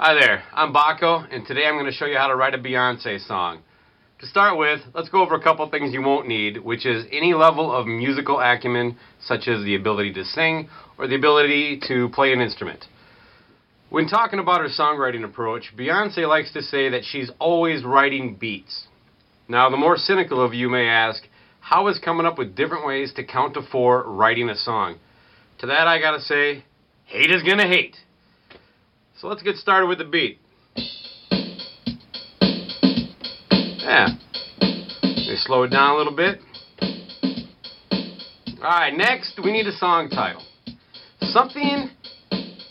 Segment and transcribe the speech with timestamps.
[0.00, 2.58] Hi there, I'm Bakko, and today I'm going to show you how to write a
[2.58, 3.62] Beyonce song.
[4.20, 7.34] To start with, let's go over a couple things you won't need, which is any
[7.34, 12.32] level of musical acumen, such as the ability to sing or the ability to play
[12.32, 12.84] an instrument.
[13.90, 18.86] When talking about her songwriting approach, Beyonce likes to say that she's always writing beats.
[19.48, 21.24] Now, the more cynical of you may ask,
[21.58, 25.00] how is coming up with different ways to count to four writing a song?
[25.58, 26.62] To that, I gotta say,
[27.06, 27.96] hate is gonna hate.
[29.20, 30.38] So let's get started with the beat.
[33.80, 34.06] Yeah.
[34.60, 36.38] Me slow it down a little bit.
[38.60, 40.42] Alright, next we need a song title.
[41.20, 41.90] Something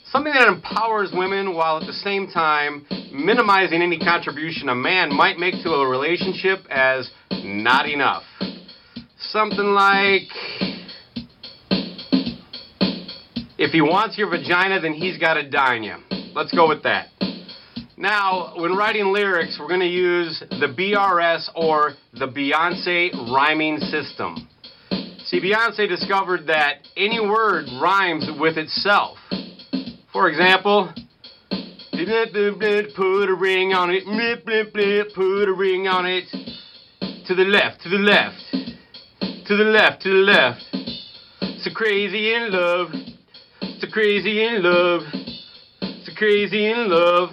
[0.06, 5.38] something that empowers women while at the same time minimizing any contribution a man might
[5.38, 8.24] make to a relationship as not enough.
[9.20, 10.30] Something like
[13.58, 15.96] if he wants your vagina, then he's got to dine you.
[16.38, 17.08] Let's go with that.
[17.98, 24.48] Now, when writing lyrics, we're going to use the BRS or the Beyonce rhyming system.
[25.26, 29.18] See, Beyonce discovered that any word rhymes with itself.
[30.14, 30.94] For example,
[32.96, 34.06] put a ring on it,
[35.16, 36.26] put a ring on it,
[37.26, 38.36] to the left, to the left,
[39.48, 40.62] to the left, to the left.
[41.64, 42.90] So crazy in love,
[43.80, 45.02] so crazy in love
[46.18, 47.30] crazy in love.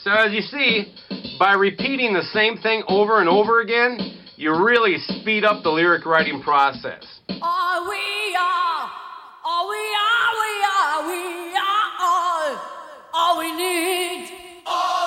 [0.00, 0.94] So as you see,
[1.38, 3.98] by repeating the same thing over and over again,
[4.36, 7.04] you really speed up the lyric writing process.
[7.28, 8.90] All we uh, are,
[9.44, 11.22] all we are, we are, we
[11.56, 12.60] are all,
[13.12, 14.30] all we need.
[14.66, 15.03] All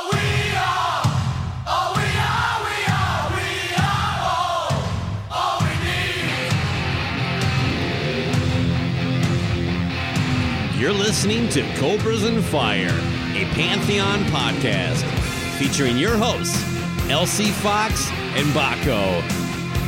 [10.77, 12.93] You're listening to Cobras and Fire,
[13.33, 15.03] a Pantheon podcast
[15.57, 16.61] featuring your hosts,
[17.09, 19.23] LC Fox and Bakko,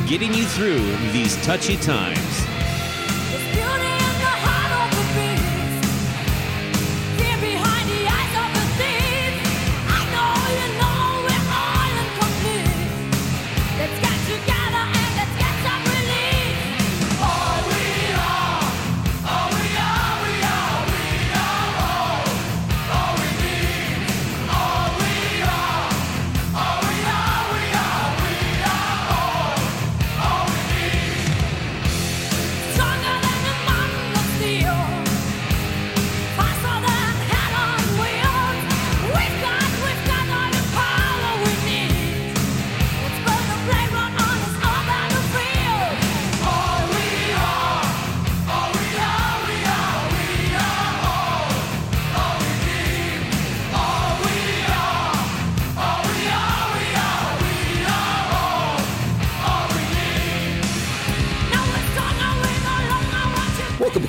[0.08, 0.80] getting you through
[1.12, 2.49] these touchy times.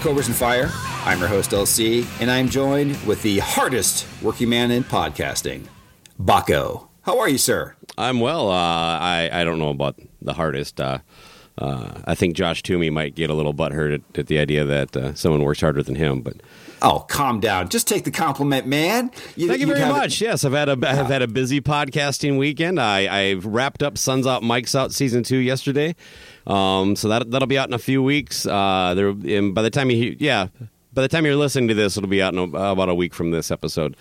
[0.01, 0.69] Cobras and Fire.
[1.06, 5.67] I'm your host, LC, and I'm joined with the hardest working man in podcasting,
[6.19, 6.88] Bakko.
[7.03, 7.75] How are you, sir?
[7.97, 8.50] I'm well.
[8.50, 8.53] Uh,
[9.00, 10.79] I I don't know about the hardest.
[10.81, 11.00] Uh,
[11.57, 14.95] uh, I think Josh Toomey might get a little butthurt at, at the idea that
[14.97, 16.22] uh, someone works harder than him.
[16.22, 16.38] But
[16.84, 17.69] Oh, calm down.
[17.69, 19.09] Just take the compliment, man.
[19.09, 20.19] thank you you'd very have- much.
[20.19, 22.79] Yes, I've had a I've had a busy podcasting weekend.
[22.79, 25.95] I I've wrapped up Suns Out, Mike's Out season two yesterday.
[26.47, 28.46] Um, so that that'll be out in a few weeks.
[28.46, 30.47] Uh, there and by the time you yeah.
[30.94, 33.14] By the time you're listening to this, it'll be out in a, about a week
[33.14, 33.96] from this episode.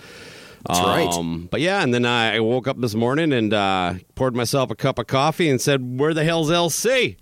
[0.66, 1.06] That's right.
[1.08, 4.74] Um, but yeah, and then I woke up this morning and uh, poured myself a
[4.74, 7.16] cup of coffee and said, "Where the hell's LC?"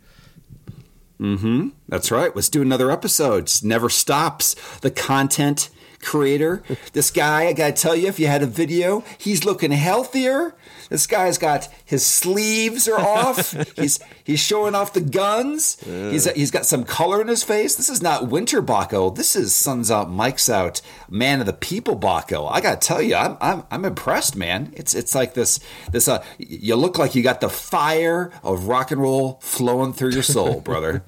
[1.21, 1.73] Mhm.
[1.89, 2.35] That's right.
[2.35, 3.47] Let's do another episode.
[3.49, 4.55] Just never stops.
[4.81, 5.69] The content
[6.01, 6.63] creator.
[6.93, 10.55] This guy, I gotta tell you, if you had a video, he's looking healthier.
[10.89, 13.53] This guy's got his sleeves are off.
[13.77, 15.79] he's he's showing off the guns.
[15.85, 17.77] He's he's got some color in his face.
[17.77, 19.15] This is not winter Bakko.
[19.15, 22.49] This is suns out, Mike's out, man of the people Bakko.
[22.51, 24.73] I gotta tell you, I'm I'm I'm impressed, man.
[24.77, 25.61] It's it's like this
[25.93, 30.11] this uh you look like you got the fire of rock and roll flowing through
[30.11, 31.03] your soul, brother.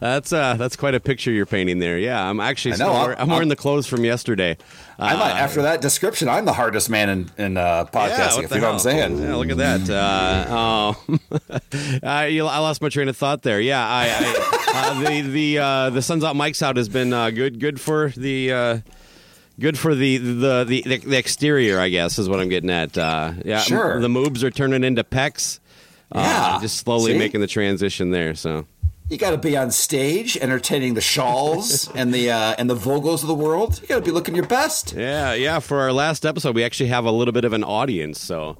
[0.00, 1.98] That's uh, that's quite a picture you're painting there.
[1.98, 4.56] Yeah, I'm actually know, I'm- I'm wearing the clothes from yesterday.
[4.98, 7.84] I might, Uh, after that description, I'm the hardest man in, in uh,
[8.18, 8.34] podcasting.
[8.36, 9.18] what if you know what I'm saying.
[9.22, 9.90] Yeah, look at that.
[9.90, 11.20] Uh, um,
[12.02, 13.60] I, you- I lost my train of thought there.
[13.60, 17.30] Yeah, I, I uh, the the uh, the Suns Out Mike's Out has been uh,
[17.30, 18.52] good good for the.
[18.52, 18.78] Uh,
[19.60, 22.98] Good for the, the the the exterior, I guess, is what I'm getting at.
[22.98, 24.00] Uh, yeah, Sure.
[24.00, 25.60] The moves are turning into pecs.
[26.12, 26.56] Yeah.
[26.56, 27.18] uh, just slowly See?
[27.18, 28.34] making the transition there.
[28.34, 28.66] So
[29.10, 33.20] You got to be on stage, entertaining the Shawls and the uh, and the Vogels
[33.22, 33.78] of the world.
[33.82, 34.94] You got to be looking your best.
[34.94, 35.58] yeah, yeah.
[35.58, 38.20] For our last episode, we actually have a little bit of an audience.
[38.20, 38.56] So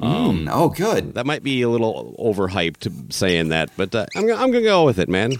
[0.00, 1.14] Mm, oh, good.
[1.14, 4.98] that might be a little overhyped saying that, but uh, I'm I'm gonna go with
[4.98, 5.34] it, man.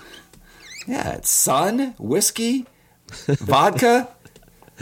[0.86, 2.66] Yeah, it's sun, whiskey,
[3.26, 4.08] vodka.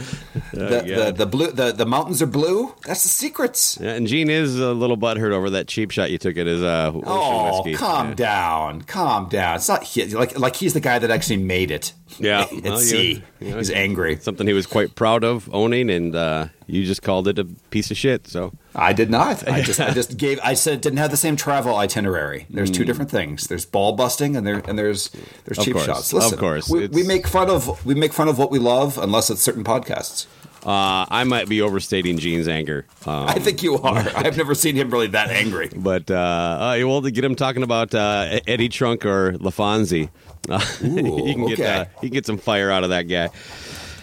[0.51, 2.73] the, the the blue the, the mountains are blue.
[2.85, 3.77] That's the secrets.
[3.81, 6.61] Yeah, and Gene is a little butthurt over that cheap shot you took at his
[6.61, 7.75] uh, Oh, whiskey.
[7.75, 8.15] calm yeah.
[8.15, 9.55] down, calm down.
[9.57, 11.93] It's not he, like like he's the guy that actually made it.
[12.19, 13.23] Yeah, at well, sea.
[13.39, 14.17] you know, he's angry.
[14.17, 17.91] Something he was quite proud of owning, and uh, you just called it a piece
[17.91, 18.27] of shit.
[18.27, 19.47] So I did not.
[19.47, 20.39] I just I just gave.
[20.43, 22.45] I said it didn't have the same travel itinerary.
[22.49, 23.47] There's two different things.
[23.47, 25.09] There's ball busting and there and there's
[25.45, 25.61] there's Hmm.
[25.61, 26.13] Of cheap course, shots.
[26.13, 29.29] of course, we, we make fun of we make fun of what we love unless
[29.29, 30.25] it's certain podcasts.
[30.65, 32.85] uh, I might be overstating Gene's anger.
[33.05, 33.97] Um, I think you are.
[34.15, 35.69] I've never seen him really that angry.
[35.75, 40.09] But uh, uh, well, to get him talking about uh, Eddie Trunk or LaFonzi,
[40.49, 41.65] uh, you can get okay.
[41.75, 43.29] uh, you can get some fire out of that guy.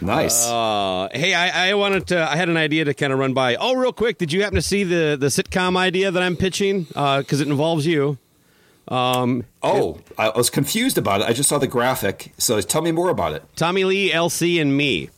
[0.01, 0.47] Nice.
[0.47, 2.21] Uh, hey, I, I wanted to.
[2.31, 3.57] I had an idea to kind of run by.
[3.57, 6.85] Oh, real quick, did you happen to see the the sitcom idea that I'm pitching?
[6.85, 8.19] Because it involves you.
[8.89, 11.29] Um, oh, I was confused about it.
[11.29, 12.33] I just saw the graphic.
[12.39, 13.45] So tell me more about it.
[13.57, 15.11] Tommy Lee, LC, and me,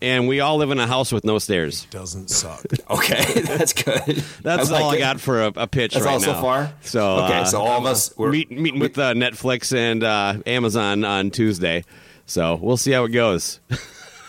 [0.00, 1.84] and we all live in a house with no stairs.
[1.90, 2.64] Doesn't suck.
[2.90, 4.22] Okay, that's good.
[4.42, 4.98] That's like all I it.
[4.98, 6.40] got for a, a pitch That's right all so now.
[6.42, 6.72] far?
[6.82, 10.34] So Okay, uh, so all of us- we're- meet, meeting with uh, Netflix and uh,
[10.46, 11.84] Amazon on Tuesday.
[12.26, 13.60] So we'll see how it goes.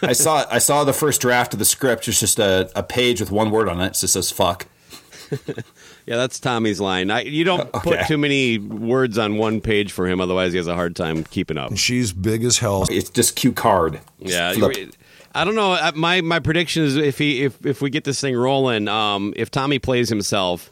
[0.04, 2.08] I saw I saw the first draft of the script.
[2.08, 3.88] It's just a, a page with one word on it.
[3.88, 4.68] It just says "fuck."
[6.06, 7.10] Yeah, that's Tommy's line.
[7.12, 10.68] I, you don't put too many words on one page for him, otherwise he has
[10.68, 11.78] a hard time keeping up.
[11.78, 12.86] She's big as hell.
[12.92, 14.02] It's just cue card.
[14.20, 14.94] Yeah, Flip.
[15.34, 15.72] I don't know.
[15.74, 19.34] Uh, My my prediction is if he if if we get this thing rolling, um,
[19.38, 20.72] if Tommy plays himself,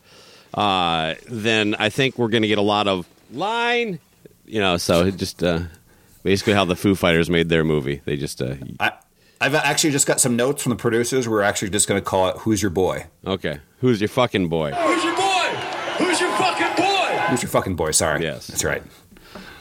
[0.53, 3.99] uh, then I think we're going to get a lot of line.
[4.45, 5.61] You know, so just uh,
[6.23, 8.01] basically how the Foo Fighters made their movie.
[8.03, 8.91] They just uh, I,
[9.41, 11.27] I've actually just got some notes from the producers.
[11.27, 13.59] We're actually just going to call it "Who's Your Boy." okay.
[13.79, 14.71] Who's your fucking boy?
[14.71, 15.47] Who's your boy?
[15.97, 17.17] Who's your fucking boy?
[17.29, 17.91] Who's your fucking boy?
[17.91, 18.21] Sorry.
[18.21, 18.45] Yes.
[18.45, 18.83] that's right.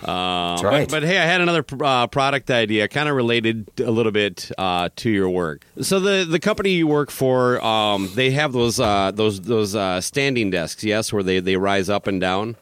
[0.03, 0.89] Uh, That's right.
[0.89, 4.51] But, but hey, I had another uh, product idea, kind of related a little bit
[4.57, 5.65] uh, to your work.
[5.83, 10.01] So the the company you work for, um, they have those uh, those those uh,
[10.01, 12.57] standing desks, yes, where they, they rise up and down.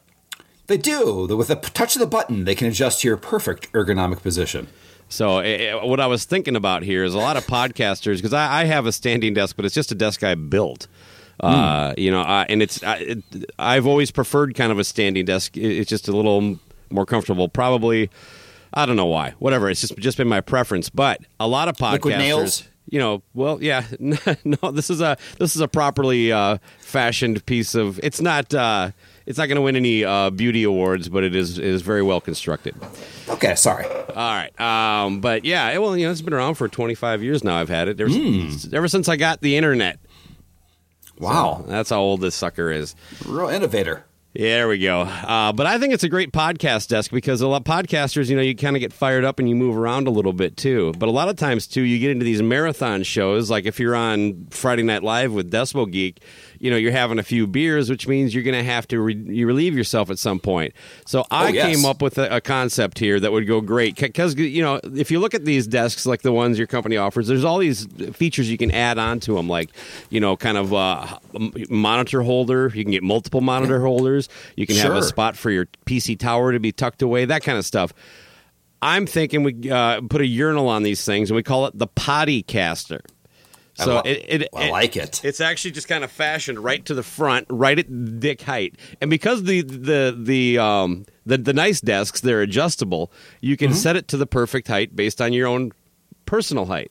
[0.67, 1.27] They do.
[1.29, 4.67] With a touch of the button, they can adjust to your perfect ergonomic position.
[5.09, 8.33] So eh, eh, what I was thinking about here is a lot of podcasters because
[8.35, 10.87] I, I have a standing desk, but it's just a desk I built.
[11.41, 13.23] Uh, you know, uh, and it's I, it,
[13.59, 15.57] I've always preferred kind of a standing desk.
[15.57, 16.59] It- It's just a little
[16.91, 17.49] more comfortable.
[17.49, 18.11] Probably,
[18.75, 19.35] I don't know why.
[19.39, 19.71] Whatever.
[19.71, 20.91] It's just just been my preference.
[20.91, 22.65] But a lot of podcasters, Liquid nails?
[22.91, 27.75] you know, well, yeah, no, this is a this is a properly uh, fashioned piece
[27.77, 28.01] of.
[28.03, 28.53] It's not.
[28.53, 28.91] Uh,
[29.29, 32.03] it's not going to win any uh, beauty awards, but it is it is very
[32.03, 32.75] well constructed.
[33.29, 33.85] Okay, sorry.
[33.85, 34.59] All right.
[34.59, 37.59] Um, but yeah, it, well, you know, it's been around for 25 years now.
[37.59, 38.11] I've had it ever,
[38.75, 40.01] ever since I got the internet.
[41.19, 42.95] Wow, That's how old this sucker is.
[43.27, 44.05] real innovator.
[44.35, 45.01] Yeah, there we go.
[45.01, 48.37] Uh, but I think it's a great podcast desk because a lot of podcasters, you
[48.37, 50.93] know, you kind of get fired up and you move around a little bit too.
[50.97, 53.51] But a lot of times too, you get into these marathon shows.
[53.51, 56.23] Like if you're on Friday Night Live with Decibel Geek,
[56.61, 59.15] you know, you're having a few beers, which means you're going to have to re-
[59.15, 60.75] you relieve yourself at some point.
[61.07, 61.77] So I Oh, yes.
[61.77, 65.11] came up with a, a concept here that would go great because you know, if
[65.11, 68.51] you look at these desks like the ones your company offers, there's all these features
[68.51, 69.71] you can add on to them, like
[70.11, 71.19] you know, kind of uh,
[71.71, 72.71] monitor holder.
[72.75, 74.29] You can get multiple monitor holders.
[74.57, 77.25] You can have a spot for your PC tower to be tucked away.
[77.25, 77.93] That kind of stuff.
[78.81, 81.89] I'm thinking we uh, put a urinal on these things and we call it the
[81.89, 83.01] potty caster.
[83.79, 85.21] I So lo- it, it, I like it.
[85.25, 89.09] It's actually just kind of fashioned right to the front, right at dick height, and
[89.11, 93.67] because the the the um the, the nice desks they're adjustable, you Mm-hmm.
[93.67, 95.73] can set it to the perfect height based on your own
[96.27, 96.91] personal height.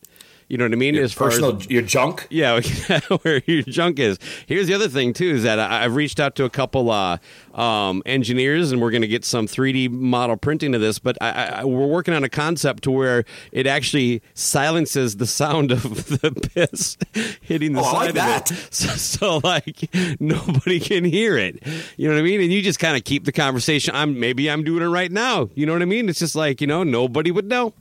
[0.49, 0.95] You know what I mean?
[0.95, 2.25] as far Personal, as your junk.
[2.29, 2.61] yeah,
[3.23, 4.17] where your junk is.
[4.45, 7.17] Here's the other thing too: is that I- I've reached out to a couple uh,
[7.53, 10.99] um, engineers, and we're going to get some 3D model printing of this.
[10.99, 15.71] But I, I, we're working on a concept to where it actually silences the sound
[15.71, 15.83] of
[16.21, 16.97] the piss
[17.41, 18.51] hitting the Oh, side like of that.
[18.51, 19.89] it, so, so like
[20.21, 21.61] nobody can hear it.
[21.97, 22.39] You know what I mean?
[22.39, 23.93] And you just kind of keep the conversation.
[23.95, 25.49] I'm maybe I'm doing it right now.
[25.55, 26.07] You know what I mean?
[26.07, 27.73] It's just like you know nobody would know.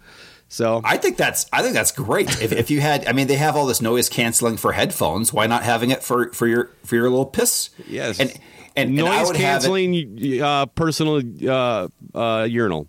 [0.48, 2.30] So I think that's I think that's great.
[2.40, 5.32] if, if you had, I mean, they have all this noise canceling for headphones.
[5.32, 7.70] Why not having it for for your for your little piss?
[7.88, 8.32] yes, and
[8.76, 12.86] and, noise canceling uh, personal uh, uh, urinal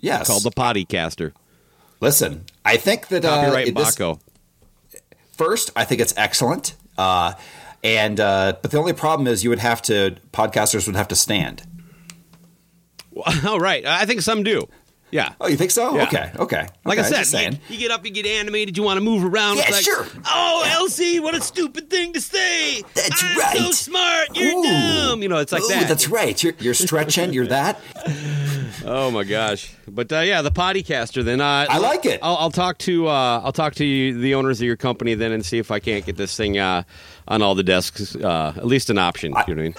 [0.00, 1.32] yes, called the potty caster.
[2.00, 4.20] Listen, I think that uh, Copyright this- Bakko.
[5.32, 6.74] first, I think it's excellent.
[6.96, 7.34] Uh,
[7.82, 11.16] and uh, but the only problem is you would have to podcasters would have to
[11.16, 11.62] stand.
[13.44, 13.84] Oh, right.
[13.84, 14.68] I think some do.
[15.12, 15.34] Yeah.
[15.40, 15.94] Oh, you think so?
[15.94, 16.04] Yeah.
[16.04, 16.66] Okay, okay.
[16.86, 19.22] Like Okay, I said, you, you get up, you get animated, you want to move
[19.22, 19.58] around.
[19.58, 20.06] Yeah, like, sure.
[20.24, 22.82] Oh, LC, what a stupid thing to say.
[22.94, 23.56] That's I'm right.
[23.58, 24.34] so smart.
[24.34, 24.62] You're Ooh.
[24.62, 25.22] dumb.
[25.22, 25.86] You know, it's like Ooh, that.
[25.86, 26.42] That's right.
[26.42, 27.32] You're, you're stretching.
[27.32, 27.78] You're that.
[28.84, 29.72] Oh my gosh!
[29.86, 31.22] But uh, yeah, the pottycaster.
[31.22, 32.18] Then uh, I like it.
[32.20, 35.30] I'll, I'll talk to uh, I'll talk to you, the owners of your company then
[35.30, 36.82] and see if I can't get this thing uh,
[37.28, 38.16] on all the desks.
[38.16, 39.34] Uh, at least an option.
[39.46, 39.74] you know what I mean?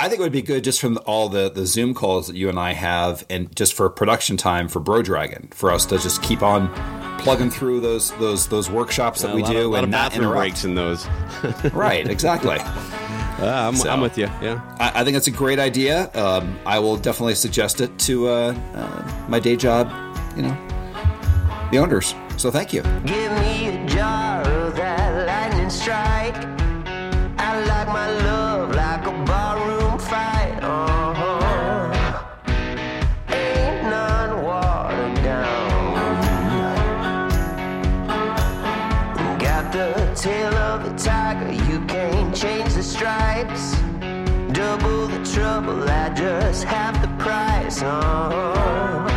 [0.00, 2.48] I think it would be good just from all the, the Zoom calls that you
[2.48, 6.22] and I have, and just for production time for Bro Dragon, for us to just
[6.22, 6.72] keep on
[7.18, 10.40] plugging through those those those workshops that we do of, and of not bathroom interrupt.
[10.40, 11.06] breaks in those.
[11.74, 12.56] Right, exactly.
[12.58, 14.26] Uh, I'm, So- I'm with you.
[14.40, 14.60] Yeah.
[14.78, 16.10] I, I think it's a great idea.
[16.14, 19.90] Um, I will definitely suggest it to uh, uh, my day job,
[20.36, 20.56] you know,
[21.70, 22.14] the owners.
[22.38, 22.82] So thank you.
[23.04, 26.36] Give me a jar of that lightning strike.
[27.38, 28.39] I like my love
[40.20, 43.72] tail of a tiger, you can't change the stripes.
[44.52, 47.80] Double the trouble at just half the price.
[47.80, 48.50] Uh-huh.
[49.00, 49.09] Ain't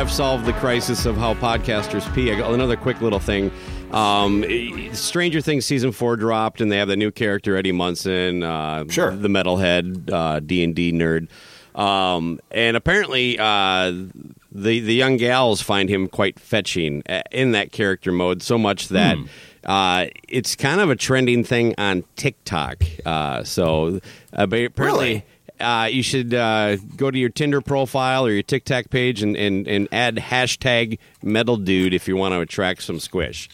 [0.00, 3.50] I've solved the crisis of how podcasters pee, I got another quick little thing.
[3.90, 4.42] Um,
[4.94, 9.10] Stranger Things season four dropped, and they have the new character Eddie Munson, uh, Sure.
[9.14, 11.28] the metalhead uh, D and D nerd,
[11.78, 13.92] um, and apparently uh,
[14.50, 18.88] the the young gals find him quite fetching uh, in that character mode, so much
[18.88, 19.18] that.
[19.62, 22.82] Uh, it's kind of a trending thing on TikTok.
[23.04, 24.00] Uh, so
[24.32, 25.24] uh, apparently, Really?
[25.60, 29.66] Uh, you should uh, go to your Tinder profile or your TikTok page and, and,
[29.68, 33.48] and add hashtag metal dude if you want to attract some squish.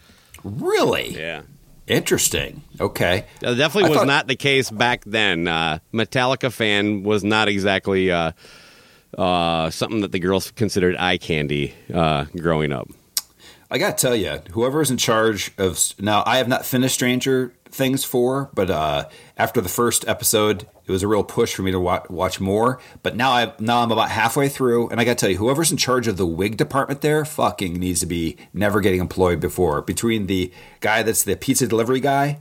[0.44, 1.42] Really Yeah.
[1.86, 2.62] interesting.
[2.80, 5.48] Okay, That definitely I was thought- not the case back then.
[5.48, 8.32] Uh, Metallica fan was not exactly uh,
[9.16, 12.88] uh, something that the girls considered eye candy uh, growing up.
[13.70, 18.04] I gotta tell you, whoever's in charge of now, I have not finished Stranger Things
[18.04, 21.78] for, but uh, after the first episode, it was a real push for me to
[21.78, 22.80] watch, watch more.
[23.02, 25.76] But now I now I'm about halfway through, and I gotta tell you, whoever's in
[25.76, 29.83] charge of the wig department there, fucking needs to be never getting employed before.
[29.83, 32.38] Between the guy that's the pizza delivery guy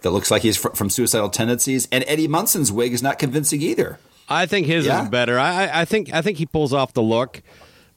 [0.00, 3.60] that looks like he's fr- from Suicidal Tendencies, and Eddie Munson's wig is not convincing
[3.60, 3.98] either.
[4.30, 5.02] I think his Yeah?
[5.02, 5.38] is better.
[5.38, 7.42] I- I think I think he pulls off the look,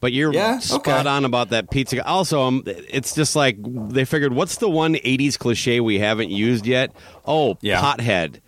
[0.03, 0.59] but you're Yeah?
[0.59, 1.09] spot Okay.
[1.09, 2.05] on about that pizza.
[2.05, 6.67] Also, um, it's just like they figured, what's the one '80s cliche we haven't used
[6.67, 6.91] yet?
[7.25, 7.81] Oh, Yeah.
[7.81, 8.41] pothead.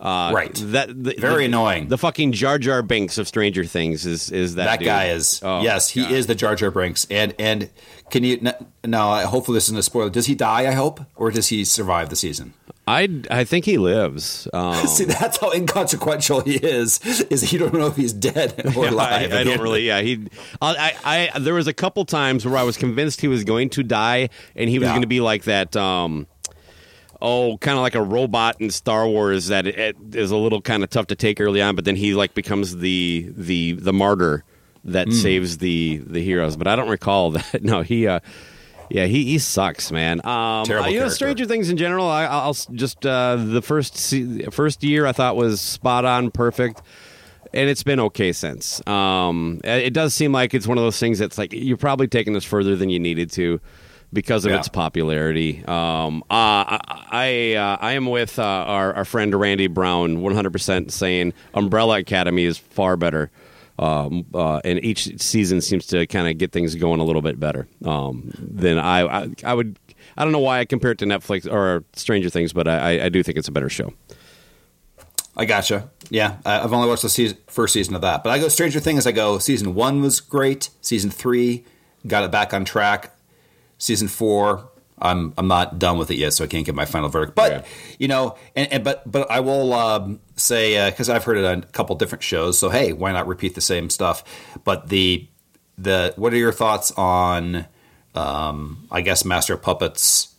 [0.00, 0.52] Uh, Right.
[0.72, 1.86] That the, Very the- annoying.
[1.88, 4.86] The fucking Jar Jar Binks of Stranger Things is is that That dude.
[4.86, 6.10] guy is Oh, yes, he God.
[6.12, 7.68] is the Jar Jar Binks And and
[8.10, 8.54] can you n-
[8.84, 9.14] no?
[9.26, 10.10] Hopefully this isn't a spoiler.
[10.10, 10.66] Does he die?
[10.66, 12.54] I hope, or does he survive the season?
[12.86, 14.48] I I think he lives.
[14.54, 16.98] Um, See, that's how inconsequential he is.
[17.30, 19.32] Is you don't know if he's dead or Yeah, alive.
[19.32, 19.86] I, I don't really.
[19.86, 20.26] Yeah, he.
[20.60, 21.38] I, I.
[21.38, 24.68] There was a couple times where I was convinced he was going to die, and
[24.68, 24.92] he was Yeah.
[24.92, 25.76] going to be like that.
[25.76, 26.26] Um,
[27.20, 30.60] oh, kind of like a robot in Star Wars that it, it is a little
[30.60, 33.92] kind of tough to take early on, but then he like becomes the the the
[33.92, 34.44] martyr
[34.84, 35.12] that Hmm.
[35.14, 36.56] saves the the heroes.
[36.56, 37.62] But I don't recall that.
[37.62, 38.06] No, he.
[38.08, 38.20] Uh,
[38.94, 40.20] yeah, he, he sucks, man.
[40.26, 41.10] Um, Terrible uh, you know, character.
[41.14, 42.06] Stranger Things in general.
[42.08, 46.82] I, I'll just uh, the first se- first year I thought was spot on, perfect
[47.54, 48.80] and it's been okay since.
[48.86, 52.32] Um, it does seem like it's one of those things that's like you're probably taking
[52.32, 53.60] this further than you needed to
[54.10, 54.58] because of Yeah.
[54.58, 55.62] its popularity.
[55.66, 60.90] Um, uh, I I, uh, I am with uh, our, our friend Randy Brown, 100%
[60.90, 63.30] saying Umbrella Academy is far better.
[63.78, 67.40] Um, uh, and each season seems to kind of get things going a little bit
[67.40, 69.28] better um, than I, I.
[69.44, 69.78] I would.
[70.16, 73.08] I don't know why I compare it to Netflix or Stranger Things, but I, I
[73.08, 73.92] do think it's a better show.
[75.36, 75.88] I gotcha.
[76.10, 79.06] Yeah, I've only watched the season, first season of that, but I go Stranger Things.
[79.06, 80.68] I go season one was great.
[80.82, 81.64] Season three
[82.06, 83.16] got it back on track.
[83.78, 84.68] Season four,
[85.02, 87.34] I'm I'm not done with it yet, so I can't give my final verdict.
[87.34, 87.68] But Okay.
[87.98, 91.58] you know, and, and but but I will um, say because I've heard it on
[91.58, 92.58] a couple different shows.
[92.58, 94.22] So hey, why not repeat the same stuff?
[94.64, 95.26] But the
[95.76, 97.66] the what are your thoughts on?
[98.14, 100.34] Um, I guess Master of Puppets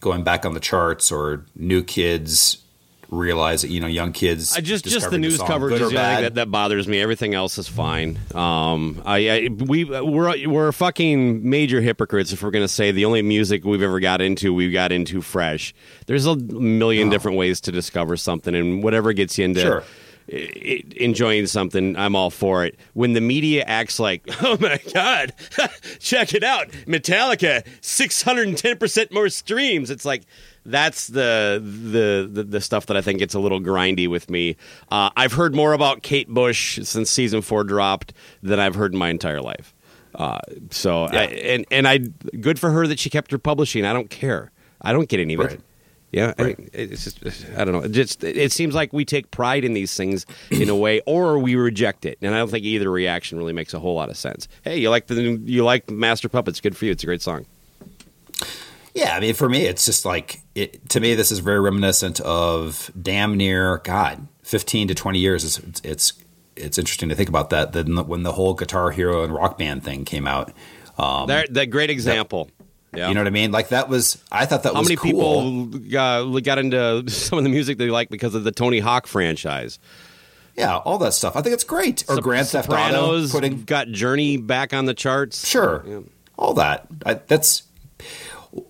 [0.00, 2.58] going back on the charts or new kids
[3.14, 5.84] realize that you know young kids I just just the news song, coverage is the
[5.84, 6.24] only thing bad.
[6.24, 7.00] that, that bothers me.
[7.00, 8.18] Everything else is fine.
[8.34, 13.22] Um, I, I we we're we're fucking major hypocrites if we're gonna say the only
[13.22, 15.74] music we've ever got into we got into fresh.
[16.06, 19.60] There's a million different ways to discover something, and whatever gets you into.
[19.60, 19.84] Sure.
[20.26, 22.78] Enjoying something, I'm all for it.
[22.94, 25.34] When the media acts like, "Oh my god,
[25.98, 30.24] check it out, Metallica, 610 percent more streams," it's like
[30.64, 34.56] that's the, the the the stuff that I think gets a little grindy with me.
[34.90, 38.98] Uh, I've heard more about Kate Bush since season four dropped than I've heard in
[38.98, 39.74] my entire life.
[40.14, 40.38] Uh,
[40.70, 43.84] so I, and and I good for her that she kept her publishing.
[43.84, 44.52] I don't care.
[44.80, 45.60] I don't get any of it.
[46.14, 46.56] Yeah, Right.
[46.58, 47.80] I, it's just I don't know.
[47.80, 51.38] It just it seems like we take pride in these things in a way, or
[51.40, 54.16] we reject it, and I don't think either reaction really makes a whole lot of
[54.16, 54.46] sense.
[54.62, 56.60] Hey, you like the new- you like Master Puppets?
[56.60, 56.92] Good for you.
[56.92, 57.46] It's a great song.
[58.94, 62.20] Yeah, I mean, for me, it's just like it, to me, this is very reminiscent
[62.20, 65.44] of damn near God, fifteen to twenty years.
[65.58, 66.12] It's it's
[66.54, 67.72] it's interesting to think about that.
[67.72, 70.52] Then when the whole Guitar Hero and Rock Band thing came out,
[70.96, 72.48] um, that that great example.
[72.96, 73.08] Yeah.
[73.08, 73.52] you know what I mean?
[73.52, 74.74] Like that was I thought that was cool.
[74.74, 75.66] How was many cool.
[75.66, 79.06] people got, got into some of the music they like because of the Tony Hawk
[79.06, 79.78] franchise?
[80.56, 81.36] Yeah, all that stuff.
[81.36, 82.04] I think it's great.
[82.08, 85.48] Or Grand Theft Auto putting got Journey back on the charts.
[85.48, 85.84] Sure.
[85.86, 86.00] Yeah.
[86.38, 86.86] All that.
[87.04, 87.64] I, that's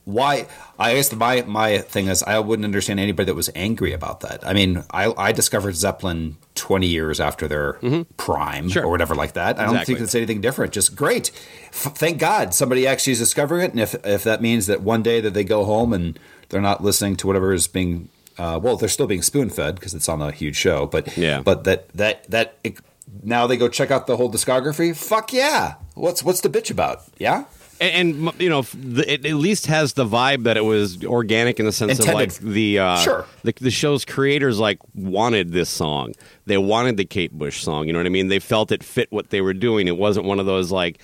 [0.05, 0.47] why
[0.79, 4.47] I guess my my thing is I wouldn't understand anybody that was angry about that.
[4.47, 7.75] I mean, I I discovered Zeppelin 20 years after their
[8.17, 8.69] prime Mm-hmm.
[8.69, 8.85] Sure.
[8.85, 9.59] or whatever like that.
[9.59, 10.73] I don't think it's anything different.
[10.73, 11.31] Just great.
[11.69, 15.03] F- thank God somebody actually is discovering it and if if that means that one
[15.03, 16.19] day that they go home and
[16.51, 19.95] they're not listening to whatever is being uh, well, they're still being spoon fed because
[19.95, 21.41] it's on a huge show, but Yeah.
[21.43, 22.55] but that that that
[23.23, 24.95] now they go check out the whole discography.
[24.97, 25.75] Fuck yeah!
[25.95, 27.03] What's what's the bitch about?
[27.19, 27.45] Yeah,
[27.81, 31.59] and, and you know the, it at least has the vibe that it was organic
[31.59, 32.11] in the sense Intended.
[32.11, 33.27] of like the uh, Sure.
[33.43, 36.15] the, the show's creators like wanted this song.
[36.47, 38.29] They wanted the Kate Bush song you know what I mean?
[38.29, 39.89] They felt it fit what they were doing.
[39.89, 41.01] It wasn't one of those like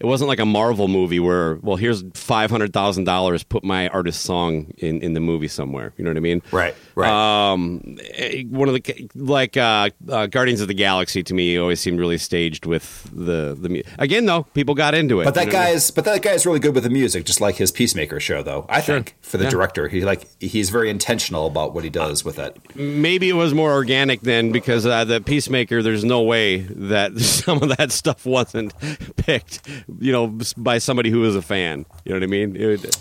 [0.00, 3.86] it wasn't like a Marvel movie where well here's five hundred thousand dollars put my
[3.88, 6.42] artist song in, in the movie somewhere you know what I mean?
[6.50, 7.52] Right, right.
[7.52, 11.80] um eh, one of the like uh, uh Guardians of the Galaxy to me always
[11.80, 15.46] seemed really staged with the the mu- again though people got into it But that
[15.46, 17.70] know guy is, but that guy is really good with the music, just like his
[17.72, 18.66] Peacemaker show, though.
[18.68, 19.50] I think for the Yeah.
[19.50, 22.56] director, he like he's very intentional about what he does with it.
[22.76, 27.62] maybe it was more organic then because uh, the peacemaker there's no way that some
[27.62, 28.72] of that stuff wasn't
[29.16, 29.66] picked
[30.00, 32.96] you know by somebody who was a fan you know what i mean It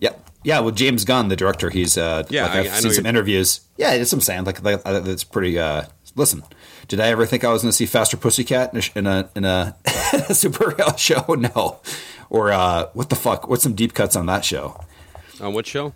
[0.00, 0.28] Yep.
[0.44, 3.04] Yeah, well, James Gunn, the director, he's uh, Yeah, like, I- I've I seen some
[3.04, 3.60] you're- interviews.
[3.76, 4.44] Yeah, it's what I'm saying.
[4.44, 5.58] Like, like uh, it's pretty.
[5.58, 5.84] Uh,
[6.16, 6.42] listen,
[6.88, 9.30] did I ever think I was going to see Faster Pussycat in a in a,
[9.36, 9.76] in a,
[10.30, 11.24] superhero show?
[11.34, 11.80] No.
[12.30, 13.46] Or uh, what the fuck?
[13.48, 14.82] What's some deep cuts on that show?
[15.40, 15.92] on what show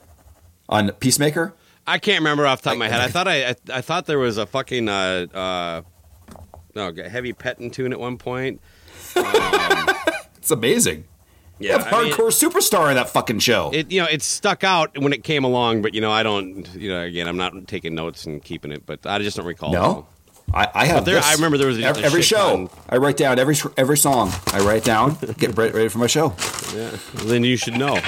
[0.68, 1.54] On Peacemaker?
[1.88, 4.06] i can't remember off the top of my head i thought i i, I thought
[4.06, 5.82] there was a fucking uh uh
[6.74, 8.60] no heavy petting tune at one point
[9.16, 11.04] It's amazing.
[11.58, 13.70] Yeah you have I mean, hardcore superstar in that fucking show.
[13.72, 16.66] it you know it stuck out when it came along but you know i don't
[16.74, 19.72] you know again i'm not taking notes and keeping it but i just don't recall
[19.72, 20.06] no,
[20.54, 21.04] I, I have.
[21.04, 21.20] There-.
[21.22, 22.56] I remember there was a- every, every show.
[22.68, 22.70] ton.
[22.88, 24.30] I write down every every song.
[24.52, 25.16] I write down.
[25.38, 26.34] Get ready, ready for my show.
[26.74, 27.98] yeah then you should know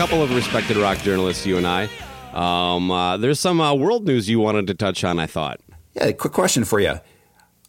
[0.00, 1.86] couple of respected rock journalists, you and I.
[2.32, 5.18] Um, uh, there's some uh, world news you wanted to touch on.
[5.18, 5.60] I thought.
[5.92, 7.00] Yeah, quick question for you.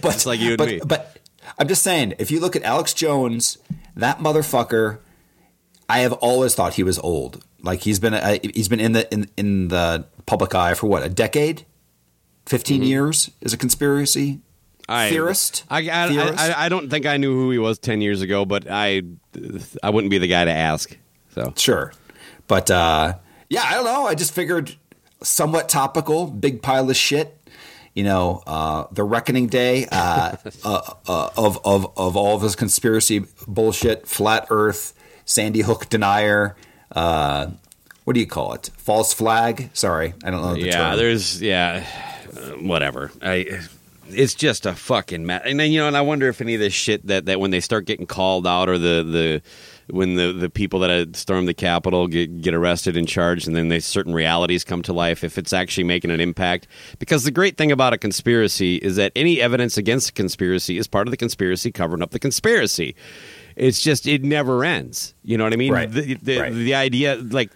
[0.00, 0.80] But It's like you and but, me.
[0.84, 1.18] But
[1.58, 3.58] I'm just saying, if you look at Alex Jones,
[3.96, 4.98] that motherfucker,
[5.88, 7.44] I have always thought he was old.
[7.60, 11.02] Like he's been a, he's been in the in, in the public eye for what
[11.02, 11.66] a decade,
[12.46, 14.40] 15 years is a conspiracy
[14.82, 14.92] Mm-hmm.
[14.92, 15.64] I, theorist.
[15.70, 16.38] I, I, Theorist?
[16.38, 19.02] I, I don't think I knew who he was 10 years ago, but I,
[19.82, 20.96] I wouldn't be the guy to ask.
[21.34, 21.92] So Sure.
[22.48, 23.14] But uh,
[23.52, 24.06] yeah, I don't know.
[24.06, 24.74] I just figured
[25.22, 27.38] somewhat topical, big pile of shit.
[27.92, 32.56] You know, uh, the reckoning day uh, uh, uh, of, of, of all of this
[32.56, 34.94] conspiracy bullshit, flat earth,
[35.26, 36.56] Sandy Hook denier.
[36.90, 37.48] Uh,
[38.04, 38.70] what do you call it?
[38.78, 39.68] False flag?
[39.74, 40.54] Sorry, I don't know.
[40.54, 40.96] The yeah, term.
[40.96, 41.84] there's yeah,
[42.58, 43.12] whatever.
[43.20, 43.60] I
[44.08, 45.42] it's just a fucking mess.
[45.44, 47.50] And then you know, and I wonder if any of this shit that that when
[47.50, 49.42] they start getting called out or the the
[49.88, 53.56] when the the people that had stormed the Capitol get get arrested and charged, and
[53.56, 56.66] then they certain realities come to life, if it's actually making an impact.
[56.98, 60.86] Because the great thing about a conspiracy is that any evidence against a conspiracy is
[60.86, 62.94] part of the conspiracy covering up the conspiracy.
[63.54, 65.14] It's just it never ends.
[65.24, 65.72] You know what I mean?
[65.72, 65.90] Right.
[65.90, 66.52] The, the, Right.
[66.54, 67.50] the idea like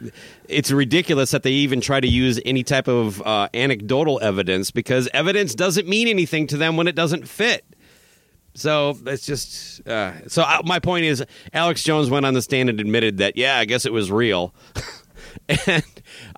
[0.46, 5.08] it's ridiculous that they even try to use any type of uh, anecdotal evidence because
[5.14, 7.64] evidence doesn't mean anything to them when it doesn't fit.
[8.56, 10.42] So it's just uh, so.
[10.42, 13.66] Uh, my point is, Alex Jones went on the stand and admitted that yeah, I
[13.66, 14.54] guess it was real.
[15.48, 15.84] and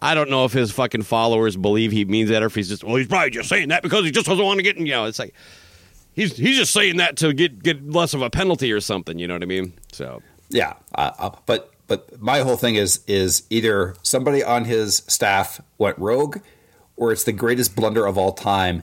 [0.03, 2.83] I don't know if his fucking followers believe he means that or if he's just
[2.83, 4.87] well, he's probably just saying that because he just doesn't want to get in.
[4.87, 5.35] You know, it's like
[6.13, 9.19] he's he's just saying that to get get less of a penalty or something.
[9.19, 9.73] You know what I mean?
[9.93, 15.61] So Yeah, uh, but but my whole thing is is either somebody on his staff
[15.79, 16.39] went rogue,
[16.97, 18.83] or it's the greatest blunder of all time.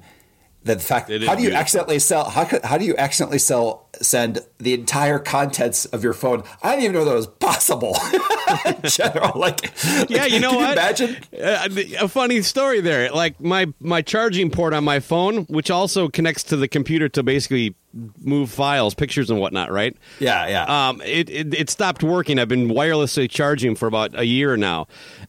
[0.66, 2.28] That the fact, how do you accidentally sell?
[2.28, 6.44] How how do you accidentally sell send the entire contents of your phone?
[6.64, 7.96] I didn't even know that was possible.
[8.66, 9.62] In general, like
[10.10, 10.72] Yeah, like, you know can what?
[10.74, 11.18] imagine?
[11.40, 11.68] Uh,
[12.00, 13.12] a funny story there.
[13.12, 17.22] Like my my charging port on my phone, which also connects to the computer to
[17.22, 19.72] basically move files, pictures, and whatnot.
[19.72, 19.96] Right?
[20.20, 20.90] Yeah, yeah.
[20.90, 22.40] Um, it, it it stopped working.
[22.40, 24.88] I've been wirelessly charging for about a year now,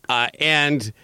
[0.09, 0.95] uh, and.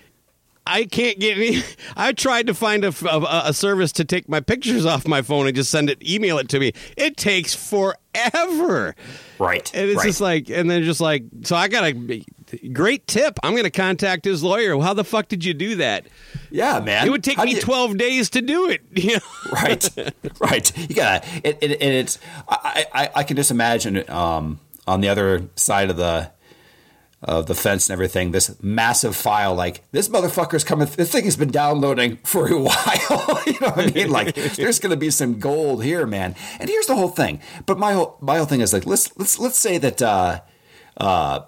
[0.66, 1.62] I can't get any.
[1.96, 5.46] I tried to find a, a, a service to take my pictures off my phone
[5.46, 6.72] and just send it, email it to me.
[6.96, 8.94] It takes forever.
[9.38, 9.74] right.
[9.74, 10.06] And it's right.
[10.06, 12.24] just like, and they're just like, so I got a
[12.72, 13.38] great tip.
[13.42, 14.78] I'm going to contact his lawyer.
[14.80, 16.06] How the fuck did you do that?
[16.50, 17.06] yeah, man.
[17.06, 18.82] It would take How me you- 12 days to do it.
[19.02, 19.20] You know?
[19.52, 19.88] right
[20.40, 25.00] right you gotta it, it, and it's I, I i can just imagine um on
[25.00, 26.30] the other side of the
[27.24, 31.36] of the fence and everything this massive file like this motherfucker's coming this thing has
[31.36, 35.38] been downloading for a while you know what i mean like there's gonna be some
[35.38, 38.72] gold here man and here's the whole thing but my whole my whole thing is
[38.72, 40.40] like let's let's let's say that uh
[40.96, 41.40] uh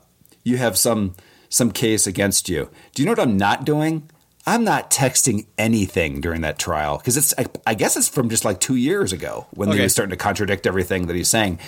[0.44, 1.14] you have some
[1.48, 4.08] some case against you do you know what i'm not doing
[4.46, 7.32] I'm not texting anything during that trial because it's.
[7.38, 9.84] I, I guess it's from just like two years ago when he Okay.
[9.84, 11.60] was starting to contradict everything that he's saying.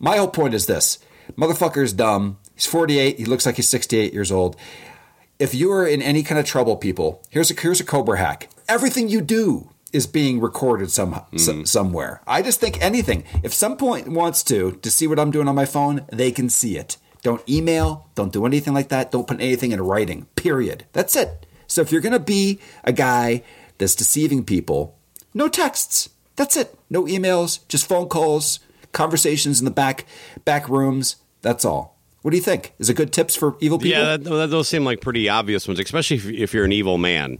[0.00, 0.98] My whole point is this:
[1.38, 2.38] motherfucker's dumb.
[2.60, 3.18] He's 48.
[3.18, 4.54] He looks like he's 68 years old.
[5.38, 8.50] If you are in any kind of trouble, people, here's a here's a Cobra hack.
[8.68, 11.66] Everything you do is being recorded some, some mm.
[11.66, 12.20] somewhere.
[12.26, 13.24] I just think anything.
[13.42, 16.50] If some point wants to to see what I'm doing on my phone, they can
[16.50, 16.98] see it.
[17.22, 18.10] Don't email.
[18.14, 19.10] Don't do anything like that.
[19.10, 20.26] Don't put anything in writing.
[20.36, 20.84] Period.
[20.92, 21.46] That's it.
[21.66, 23.42] So if you're gonna be a guy
[23.78, 24.98] that's deceiving people,
[25.32, 26.10] no texts.
[26.36, 26.78] That's it.
[26.90, 27.66] No emails.
[27.68, 28.60] Just phone calls,
[28.92, 30.04] conversations in the back
[30.44, 31.16] back rooms.
[31.40, 31.96] That's all.
[32.22, 32.74] What do you think?
[32.78, 33.98] Is it good tips for evil people?
[33.98, 36.98] Yeah, that, that- those seem like pretty obvious ones, especially if, if you're an evil
[36.98, 37.38] man.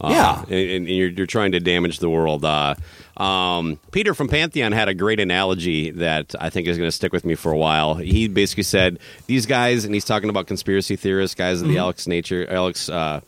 [0.00, 0.42] Uh, Yeah.
[0.44, 2.42] and, and you're, you're trying to damage the world.
[2.44, 2.74] Uh,
[3.18, 7.12] um, Peter from Pantheon had a great analogy that I think is going to stick
[7.12, 7.96] with me for a while.
[7.96, 12.06] He basically said these guys, and he's talking about conspiracy theorists, guys of the Alex
[12.06, 13.20] Nature, Alex, uh,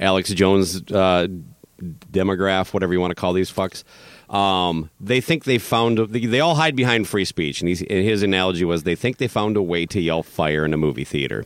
[0.00, 1.28] Alex Jones uh,
[2.10, 3.84] demograph, whatever you want to call these fucks.
[4.30, 5.98] Um, they think they found.
[5.98, 9.56] They, all hide behind free speech, and, and his analogy was they think they found
[9.56, 11.44] a way to yell fire in a movie theater,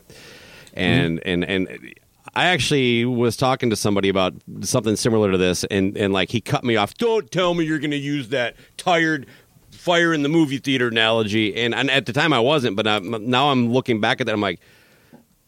[0.73, 1.95] and and and.
[2.35, 6.41] I actually was talking to somebody about something similar to this, and, and like he
[6.41, 6.95] cut me off.
[6.95, 9.27] Don't tell me you're going to use that tired
[9.69, 11.55] fire in the movie theater analogy.
[11.55, 14.33] And, and at the time I wasn't, but i now I'm looking back at that.
[14.33, 14.61] I'm like,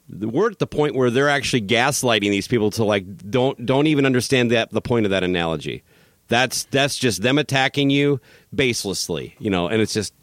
[0.09, 4.05] we're at the point where they're actually gaslighting these people to like don't don't even
[4.05, 5.83] understand that the point of that analogy.
[6.27, 8.19] That's that's just them attacking you
[8.55, 10.13] baselessly, you know, and it's just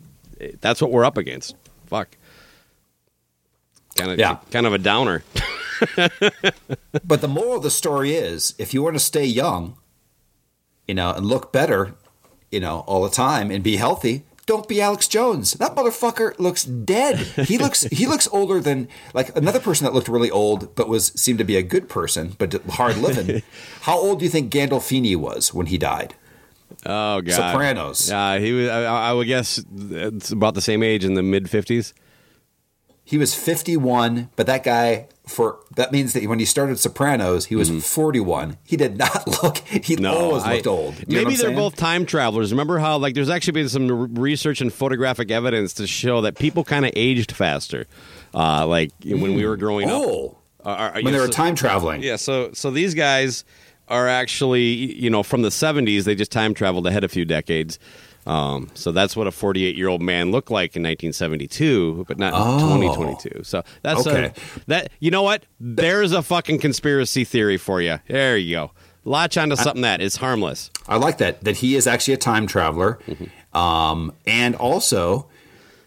[0.61, 1.55] that's what we're up against.
[1.87, 2.17] Fuck.
[3.95, 4.39] Kind of Yeah.
[4.51, 5.23] kind of a downer.
[7.05, 9.77] But the moral of the story is if you want to stay young,
[10.87, 11.95] you know, and look better,
[12.53, 15.53] you know, all the time and be healthy, don't be Alex Jones.
[15.55, 17.19] That motherfucker looks dead.
[17.19, 21.09] He looks he looks older than like another person that looked really old but was
[21.09, 23.43] seemed to be a good person but hard living.
[23.83, 26.15] How old do you think Gandolfini was when he died?
[26.85, 27.35] Oh god.
[27.35, 28.11] Sopranos.
[28.11, 31.45] Uh, he was I, I would guess it's about the same age in the mid
[31.45, 31.93] 50s.
[33.13, 37.55] He was 51, but that guy for that means that when he started Sopranos, he
[37.55, 38.57] was 41.
[38.65, 40.03] He did not look he Mm-hmm.
[40.03, 40.95] No, always I- looked old.
[41.01, 41.57] You maybe they're saying?
[41.57, 42.51] both time travelers.
[42.53, 46.65] Remember how like there's actually been some research and photographic evidence to show that people
[46.65, 47.87] kind of aged faster.
[48.35, 49.95] Uh, like when we were growing up.
[50.03, 50.39] Oh.
[50.65, 52.03] Uh, are- When yeah, they were so- time traveling.
[52.03, 53.45] Yeah, so so these guys
[53.89, 56.05] are actually you know from the 70s.
[56.05, 57.79] They just time traveled ahead a few decades.
[58.27, 62.35] Um, so that's what a 48 year old man looked like in 1972, but not
[62.35, 63.43] in 2022.
[63.45, 64.27] So that's Okay.
[64.27, 64.33] a,
[64.69, 64.93] that.
[65.01, 65.45] You know what?
[65.59, 67.99] There's a fucking conspiracy theory for you.
[68.09, 68.71] There you go.
[69.05, 70.71] Latch onto something that is harmless.
[70.87, 73.01] I like that that he is actually a time traveler,
[73.53, 75.27] um, and also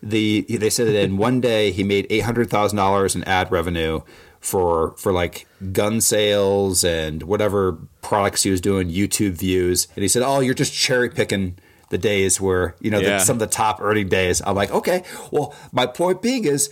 [0.04, 3.50] the they said that in one day he made eight hundred thousand dollars in ad
[3.52, 4.02] revenue
[4.42, 10.10] for for like gun sales and whatever products he was doing, YouTube views, and he
[10.10, 11.58] said, "Oh, you're just cherry picking."
[11.90, 13.18] The days where you know Yeah.
[13.18, 15.04] the, some of the top earning days, I'm like, okay.
[15.32, 16.70] Well, my point being is,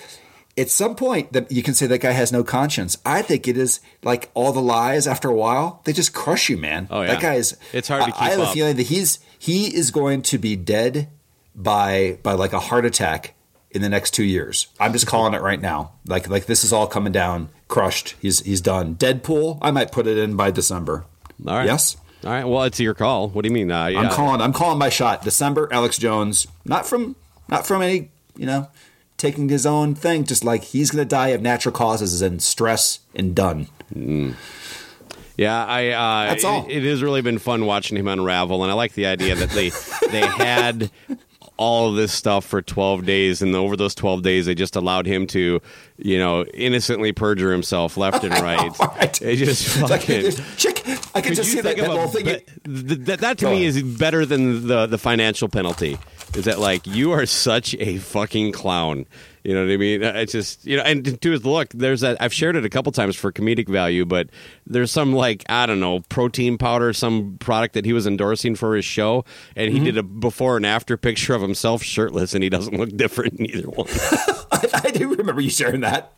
[0.57, 2.97] at some point that you can say that guy has no conscience.
[3.05, 5.07] I think it is like all the lies.
[5.07, 6.87] After a while, they just crush you, man.
[6.91, 7.07] Oh, yeah.
[7.13, 7.57] that guy is.
[7.73, 8.49] It's hard to I- keep I have up.
[8.49, 11.09] a feeling that he's he is going to be dead
[11.55, 13.35] by by like a heart attack
[13.71, 14.67] in the next two years.
[14.79, 15.93] I'm just calling it right now.
[16.05, 18.15] Like like this is all coming down, crushed.
[18.19, 18.95] He's he's done.
[18.95, 19.59] Deadpool.
[19.61, 21.05] I might put it in by December.
[21.47, 21.65] All right.
[21.65, 21.97] Yes.
[22.25, 22.45] All right.
[22.45, 23.29] Well, it's your call.
[23.29, 23.71] What do you mean?
[23.71, 23.99] Uh, yeah.
[23.99, 24.41] I'm calling.
[24.41, 25.23] I'm calling my shot.
[25.23, 25.67] December.
[25.71, 26.47] Alex Jones.
[26.65, 27.15] Not from
[27.47, 28.69] not from any you know
[29.17, 30.23] taking his own thing.
[30.23, 33.67] Just like he's going to die of natural causes and stress and done.
[35.37, 35.89] Yeah, I.
[35.89, 36.65] Uh, That's all.
[36.67, 39.49] It, it has really been fun watching him unravel, and I like the idea that
[39.49, 39.69] they
[40.11, 40.91] they had
[41.57, 45.05] all of this stuff for 12 days, and over those 12 days, they just allowed
[45.05, 45.61] him to,
[45.97, 48.71] you know, innocently perjure himself left and right.
[48.79, 49.21] Right.
[49.21, 50.31] It just like, fucking.
[50.57, 50.81] chick,
[51.15, 52.25] I can Could just see that, of thing.
[52.25, 53.63] th- th- that to Go me on.
[53.63, 55.97] is better than the the financial penalty.
[56.35, 59.05] Is that like you are such a fucking clown?
[59.43, 60.01] You know what I mean?
[60.03, 62.91] It's just you know, and to his look, there's that I've shared it a couple
[62.93, 64.29] times for comedic value, but
[64.65, 68.75] there's some like I don't know protein powder, some product that he was endorsing for
[68.75, 69.25] his show,
[69.55, 69.85] and he Mm-hmm.
[69.85, 73.47] did a before and after picture of himself shirtless, and he doesn't look different in
[73.47, 73.87] either one.
[74.73, 76.13] I, I do remember you sharing that.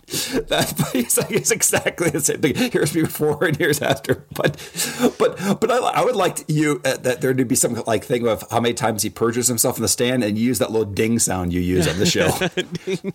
[0.49, 2.55] That it's, like, it's exactly the same thing.
[2.71, 4.25] Here's before and here's after.
[4.35, 4.57] But
[5.17, 8.03] but but I, I would like to, you uh, that there to be some like
[8.05, 10.71] thing of how many times he perjures himself in the stand and you use that
[10.71, 12.27] little ding sound you use on the show.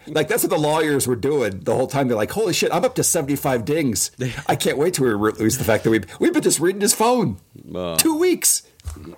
[0.13, 2.09] like that's what the lawyers were doing the whole time.
[2.09, 4.11] They're like, holy shit, I'm up to 75 dings.
[4.47, 6.95] I can't wait till we release the fact that we we've been just reading his
[6.95, 7.39] phone
[7.99, 8.63] two weeks.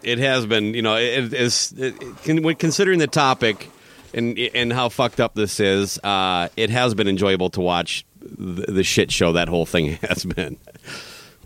[0.03, 1.94] it has been, you know, it, it's it,
[2.27, 3.70] it- when considering the topic
[4.14, 5.98] and and how fucked up this is.
[5.98, 10.25] Uh, it has been enjoyable to watch the, the shit show that whole thing has
[10.25, 10.59] been.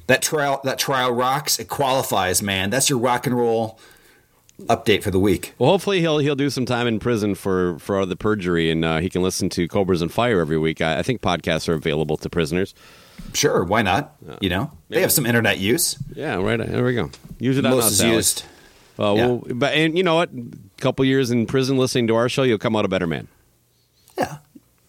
[0.06, 1.58] That trial that trial rocks.
[1.58, 2.70] It qualifies, man.
[2.70, 3.78] That's your rock and roll
[4.60, 5.52] update for the week.
[5.58, 8.98] Well, hopefully he'll he'll do some time in prison for for the perjury, and uh,
[8.98, 10.80] he can listen to Cobras and Fire every week.
[10.80, 12.74] I, I think podcasts are available to prisoners.
[13.32, 14.14] Sure, why not?
[14.40, 15.96] You know, they have some internet use.
[16.14, 16.58] Yeah, right.
[16.58, 17.10] There we go.
[17.38, 18.42] Use it on Most us, is used.
[18.98, 19.26] Uh, Yeah.
[19.26, 20.30] well, but and you know what?
[20.78, 23.28] Couple years in prison listening to our show, you'll come out a better man.
[24.18, 24.38] Yeah.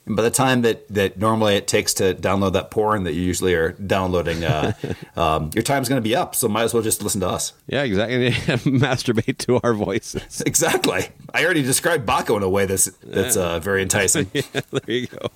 [0.05, 3.21] And by the time that, that normally it takes to download that porn that you
[3.21, 4.71] usually are downloading, uh,
[5.17, 6.33] um, your time's going to be up.
[6.33, 7.51] So might as well just listen to us.
[7.67, 8.31] Yeah, exactly.
[8.31, 10.41] Masturbate to our voices.
[10.47, 11.09] Exactly.
[11.33, 14.31] I already described Bakko in a way that's that's uh, very enticing.
[14.33, 15.27] yeah, there you go.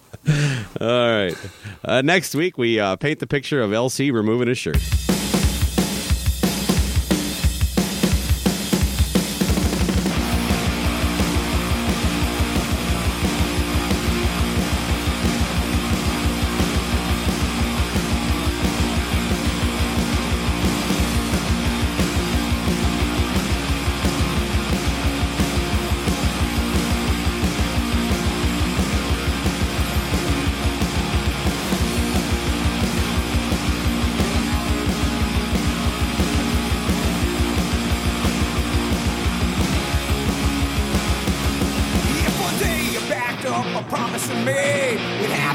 [0.79, 1.35] All right.
[1.83, 4.77] Uh, next week, we uh, paint the picture of LC removing his shirt.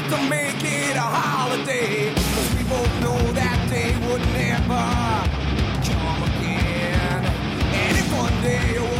[0.09, 2.13] To make it a holiday.
[2.15, 4.85] Cause we both know that day would never
[5.83, 6.97] come again.
[8.37, 8.96] someday when it's good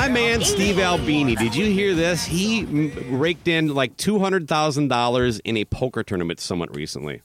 [0.00, 2.24] My man Steve Albini, did you hear this?
[2.24, 2.64] He
[3.10, 7.20] raked in like two hundred thousand dollars in a poker tournament somewhat recently.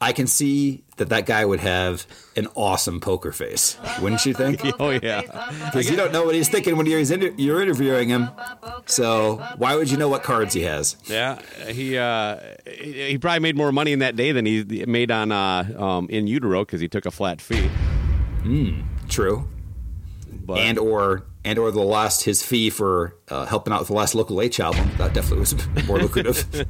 [0.00, 4.62] I can see that that guy would have an awesome poker face, wouldn't you think?
[4.80, 5.20] Oh yeah,
[5.66, 8.30] Because you don't know what he's thinking when you're, inter- you're interviewing him.
[8.86, 10.96] So why would you know what cards he has?
[11.04, 11.42] yeah.
[11.70, 15.74] He uh, he probably made more money in that day than he made on uh,
[15.78, 17.68] um, in utero because he took a flat fee.
[19.10, 19.46] True.
[20.44, 23.94] But And or and or the last his fee for uh, helping out with the
[23.94, 24.90] last local H album.
[24.98, 25.54] That definitely was
[25.86, 26.44] more lucrative.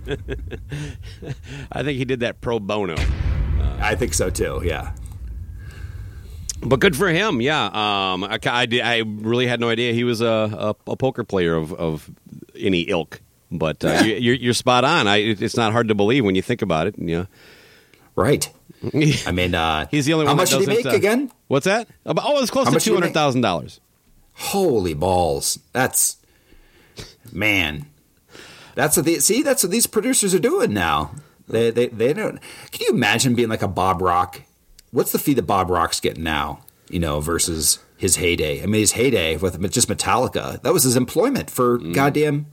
[1.72, 2.96] I think he did that pro bono.
[3.80, 4.60] I think so too.
[4.64, 4.92] Yeah.
[6.62, 7.64] But good for him, yeah.
[7.66, 11.54] Um, I, I, I really had no idea he was a, a, a poker player
[11.54, 12.10] of, of
[12.54, 13.22] any ilk.
[13.50, 15.08] But uh, you, you're, you're spot on.
[15.08, 16.96] I, it's not hard to believe when you think about it.
[16.98, 17.24] Yeah,
[18.14, 18.50] Right.
[19.26, 20.36] I mean, uh, he's the only one.
[20.36, 21.30] how much did he make uh, again?
[21.48, 21.88] What's that?
[22.04, 23.80] About, oh, it was close How to two hundred thousand dollars.
[24.34, 25.58] Holy balls!
[25.72, 26.16] That's
[27.32, 27.86] man.
[28.74, 29.42] That's what they see.
[29.42, 31.12] That's what these producers are doing now.
[31.46, 32.40] They they they don't.
[32.70, 34.42] Can you imagine being like a Bob Rock?
[34.92, 36.60] What's the fee that Bob Rock's getting now?
[36.88, 38.62] You know, versus his heyday.
[38.62, 40.60] I mean, his heyday with just Metallica.
[40.62, 42.46] That was his employment for goddamn.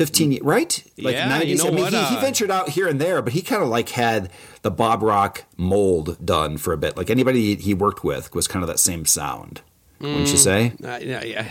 [0.00, 0.84] 15 years, right?
[0.96, 1.18] Like Mm.
[1.18, 3.34] Yeah, you know I mean, what, he, he uh, ventured out here and there, but
[3.34, 4.30] he kind of like had
[4.62, 6.96] the Bob Rock mold done for a bit.
[6.96, 9.60] Like anybody he worked with was kind of that same sound.
[10.00, 10.72] Wouldn't you say?
[10.82, 11.50] Uh, yeah, yeah.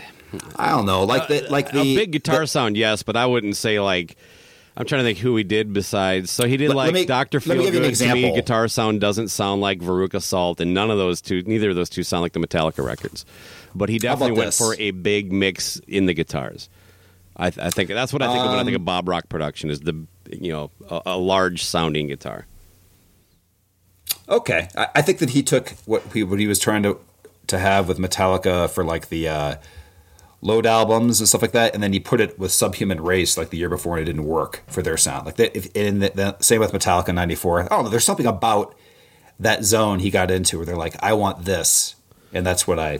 [0.56, 3.28] I don't know, like the like the a big guitar the- sound, yes, but I
[3.28, 4.18] wouldn't say like.
[4.78, 6.32] I'm trying to think who he did besides.
[6.32, 7.98] So he did Let- like Doctor let me an Feelgood.
[7.98, 11.72] To me, guitar sound doesn't sound like Veruca Salt, and none of those two, neither
[11.72, 13.26] of those two, sound like the Metallica records.
[13.76, 14.58] But he definitely went this?
[14.58, 16.70] for a big mix in the guitars.
[17.40, 19.30] I, I think that's what I think of when I think Um, of Bob Rock
[19.30, 22.46] production is the you know a, a large sounding guitar.
[24.28, 27.00] Okay, I, I think that he took what he what he was trying to
[27.48, 29.56] to have with Metallica for like the uh,
[30.42, 33.50] load albums and stuff like that, and then he put it with Subhuman Race like
[33.50, 35.26] the year before, and it didn't work for their sound.
[35.26, 37.64] Like that, if, the, the same with Metallica '94.
[37.64, 37.90] I don't know.
[37.90, 38.76] There's something about
[39.40, 41.96] that zone he got into where they're like, I want this,
[42.34, 43.00] and that's what I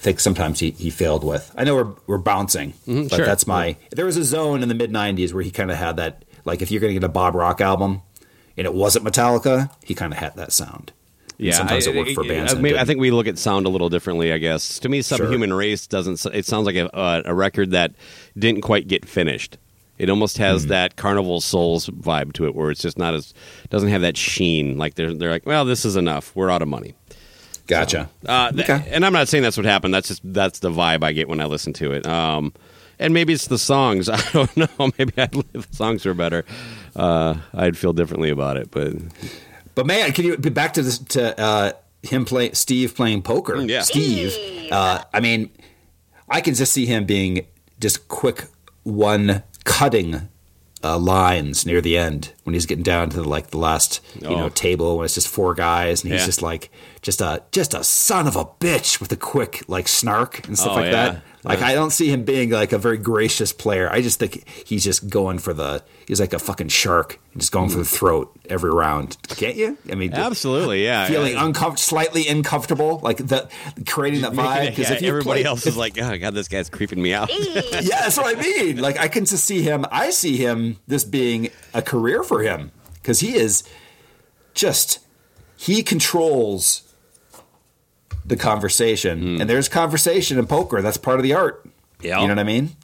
[0.00, 1.52] think sometimes he, he failed with.
[1.56, 3.26] I know we're we're bouncing, but Mm-hmm, sure.
[3.26, 3.76] that's my.
[3.90, 6.24] There was a zone in the mid '90s where he kind of had that.
[6.44, 8.00] Like if you're going to get a Bob Rock album,
[8.56, 10.92] and it wasn't Metallica, he kind of had that sound.
[11.38, 12.54] And Yeah, sometimes I, it worked for bands.
[12.54, 14.32] I, maybe- I think we look at sound a little differently.
[14.32, 16.24] I guess to me, Subhuman Race doesn't.
[16.34, 17.92] It sounds like a, a, a record that
[18.38, 19.58] didn't quite get finished.
[19.98, 20.68] It almost has Hmm.
[20.70, 23.34] that Carnival Souls vibe to it, where it's just not as
[23.68, 24.78] doesn't have that sheen.
[24.78, 26.34] Like they're they're like, well, this is enough.
[26.36, 26.94] We're out of money.
[27.68, 28.10] Gotcha.
[28.26, 28.88] Uh, th- Okay.
[28.90, 29.94] And I'm not saying that's what happened.
[29.94, 32.06] That's just that's the vibe I get when I listen to it.
[32.06, 32.52] Um,
[32.98, 34.08] and maybe it's the songs.
[34.08, 34.66] I don't know.
[34.98, 36.44] Maybe I'd, if the songs were better,
[36.96, 38.72] uh, I'd feel differently about it.
[38.72, 38.94] But
[39.76, 43.54] But man, can you be back to this to uh, him play Steve playing poker?
[43.54, 43.82] Mm, yeah.
[43.82, 44.34] Steve.
[44.72, 45.50] Uh, I mean,
[46.28, 47.46] I can just see him being
[47.78, 48.46] just quick
[48.82, 50.28] one cutting
[50.82, 54.44] uh, lines near the end when he's getting down to like the last you know
[54.46, 54.48] Oh.
[54.48, 56.26] table when it's just four guys and he's Yeah.
[56.26, 56.70] just like
[57.02, 60.72] just a just a son of a bitch with a quick like snark and stuff
[60.72, 61.10] Oh, like yeah.
[61.12, 61.22] that.
[61.44, 63.88] Like I don't see him being like a very gracious player.
[63.90, 67.70] I just think he's just going for the he's like a fucking shark, just going
[67.70, 69.16] for the throat every round.
[69.28, 69.78] Can't you?
[69.90, 71.06] I mean, absolutely, yeah.
[71.06, 71.46] feeling Yeah.
[71.46, 73.48] uncomfortable, slightly uncomfortable, like the
[73.86, 74.70] creating that vibe.
[74.70, 77.14] Because yeah, if you everybody play- else is like, oh god, this guy's creeping me
[77.14, 77.30] out.
[77.38, 78.78] yeah, that's what I mean.
[78.78, 79.86] Like I can just see him.
[79.92, 83.62] I see him this being a career for him because he is
[84.54, 84.98] just
[85.56, 86.82] he controls
[88.28, 89.40] the conversation.
[89.40, 90.82] And there's conversation in poker.
[90.82, 91.66] That's part of the art.
[92.00, 92.20] Yeah.
[92.20, 92.76] You know what I mean?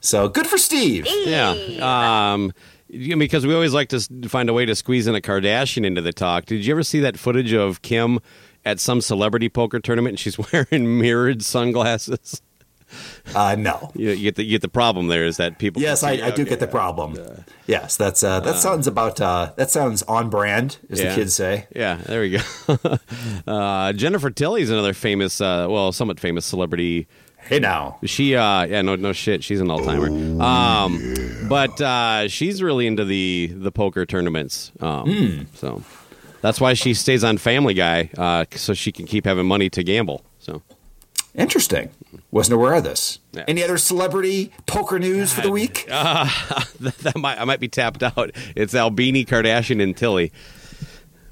[0.00, 1.06] So good for Steve.
[1.08, 2.30] Yeah.
[2.32, 2.52] Um,
[2.88, 6.12] because we always like to find a way to squeeze in a Kardashian into the
[6.12, 6.46] talk.
[6.46, 8.20] Did you ever see that footage of Kim
[8.64, 12.40] at some celebrity poker tournament and she's wearing mirrored sunglasses?
[13.34, 13.90] Uh, no.
[13.94, 15.82] You, you get the you get the problem there is that people.
[15.82, 17.18] Yes, I, I do get the problem.
[17.66, 21.08] yes, that's uh, that sounds about uh, that sounds on brand, as Yeah.
[21.10, 21.66] the kids say.
[21.74, 22.98] Yeah, there we go.
[23.46, 27.08] uh, Jennifer is another famous, uh, well, somewhat famous celebrity.
[27.48, 30.08] Hey now, She, uh, yeah, no, no shit, she's an all timer.
[30.42, 34.72] Um, but uh, she's really into the the poker tournaments.
[34.80, 35.82] Um, So
[36.40, 39.82] that's why she stays on Family Guy, uh, so she can keep having money to
[39.84, 40.24] gamble.
[40.38, 40.62] So
[41.36, 41.90] interesting.
[42.30, 43.18] Wasn't aware of this.
[43.32, 43.44] Yeah.
[43.46, 45.86] Any other celebrity poker news for the week?
[45.88, 48.32] that, that might I might be tapped out.
[48.54, 50.32] It's Albini, Kardashian, and Tilly.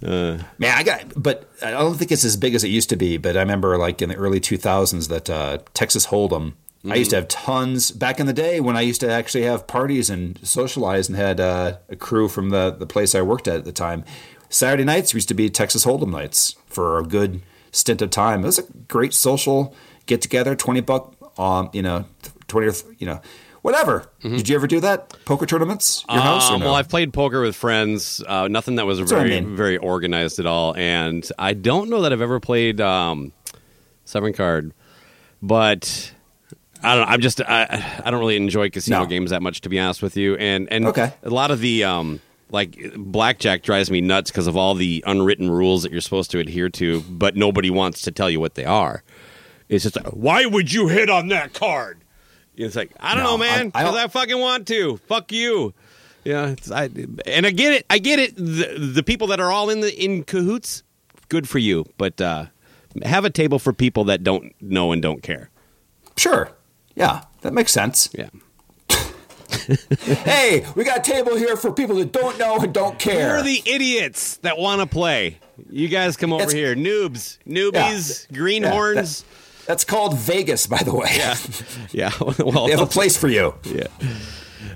[0.04, 3.16] Man, I got, but I don't think it's as big as it used to be.
[3.16, 6.54] But I remember, like in the early 2000s, that uh, Texas Hold'em.
[6.86, 9.66] I used to have tons back in the day when I used to actually have
[9.66, 13.56] parties and socialize and had uh, a crew from the the place I worked at
[13.56, 14.04] at the time.
[14.50, 17.40] Saturday nights used to be Texas Hold'em nights for a good
[17.72, 18.42] stint of time.
[18.42, 19.74] It was a great social
[20.06, 22.04] get together, twenty buck, um, you know,
[22.48, 23.20] twenty or you know,
[23.62, 24.10] whatever.
[24.22, 26.04] Did you ever do that poker tournaments?
[26.10, 26.66] Your house or Um, no?
[26.66, 28.22] Well, I've played poker with friends.
[28.26, 29.56] Uh, nothing that was what I very mean.
[29.56, 33.32] very organized at all, and I don't know that I've ever played um,
[34.04, 34.72] seven card,
[35.42, 36.10] but.
[36.82, 37.06] I don't.
[37.06, 37.12] know.
[37.14, 37.40] I'm just.
[37.40, 39.06] I, I don't really enjoy casino No.
[39.06, 40.36] games that much, to be honest with you.
[40.36, 41.14] And and Okay.
[41.22, 45.50] a lot of the um, like blackjack drives me nuts because of all the unwritten
[45.50, 48.66] rules that you're supposed to adhere to, but nobody wants to tell you what they
[48.66, 49.02] are.
[49.74, 51.98] It's just like, why would you hit on that card?
[52.56, 53.72] It's like I don't No, know, man.
[53.74, 54.96] I- I don't- I, fucking want to.
[55.08, 55.74] Fuck you.
[56.24, 56.88] Yeah, it's, I,
[57.26, 57.86] and I get it.
[57.90, 58.36] I get it.
[58.36, 60.82] The, the people that are all in the in cahoots,
[61.28, 61.84] good for you.
[61.98, 62.46] But uh,
[63.02, 65.50] have a table for people that don't know and don't care.
[66.16, 66.50] sure.
[66.96, 68.08] Yeah, that makes sense.
[68.16, 68.28] Yeah.
[70.00, 73.36] hey, we got a table here for people that don't know and don't care.
[73.38, 75.38] are the idiots that want to play?
[75.70, 79.24] You guys come over That's- here, noobs, newbies, greenhorns.
[79.66, 81.08] That's called Vegas, by the way.
[81.16, 81.36] Yeah,
[81.92, 82.10] yeah.
[82.38, 83.54] well, they have a place for you.
[83.64, 83.86] Yeah.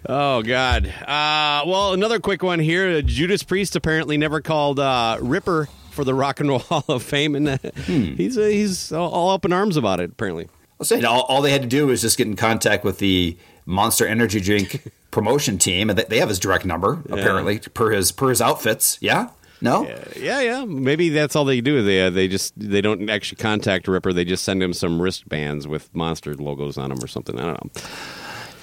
[0.07, 0.87] Oh God.
[0.87, 3.03] Uh, well, another quick one here.
[3.03, 7.35] Judas Priest apparently never called uh, Ripper for the Rock and Roll Hall of Fame,
[7.35, 8.15] and uh, Hmm.
[8.15, 10.11] he's uh, he's all- up in arms about it.
[10.13, 10.45] Apparently.
[10.45, 12.99] I was saying all, all they had to do was just get in contact with
[12.99, 13.37] the
[13.67, 18.13] Monster Energy Drink promotion team, and they- they have his direct number apparently per his
[18.13, 18.97] per his outfits.
[19.01, 19.31] Yeah.
[19.61, 19.85] No.
[20.17, 20.65] Yeah, yeah.
[20.65, 21.83] Maybe that's all they do.
[21.83, 24.13] They uh, they just they don't actually contact Ripper.
[24.13, 27.39] They just send him some wristbands with monster logos on them or something.
[27.39, 27.83] I don't know.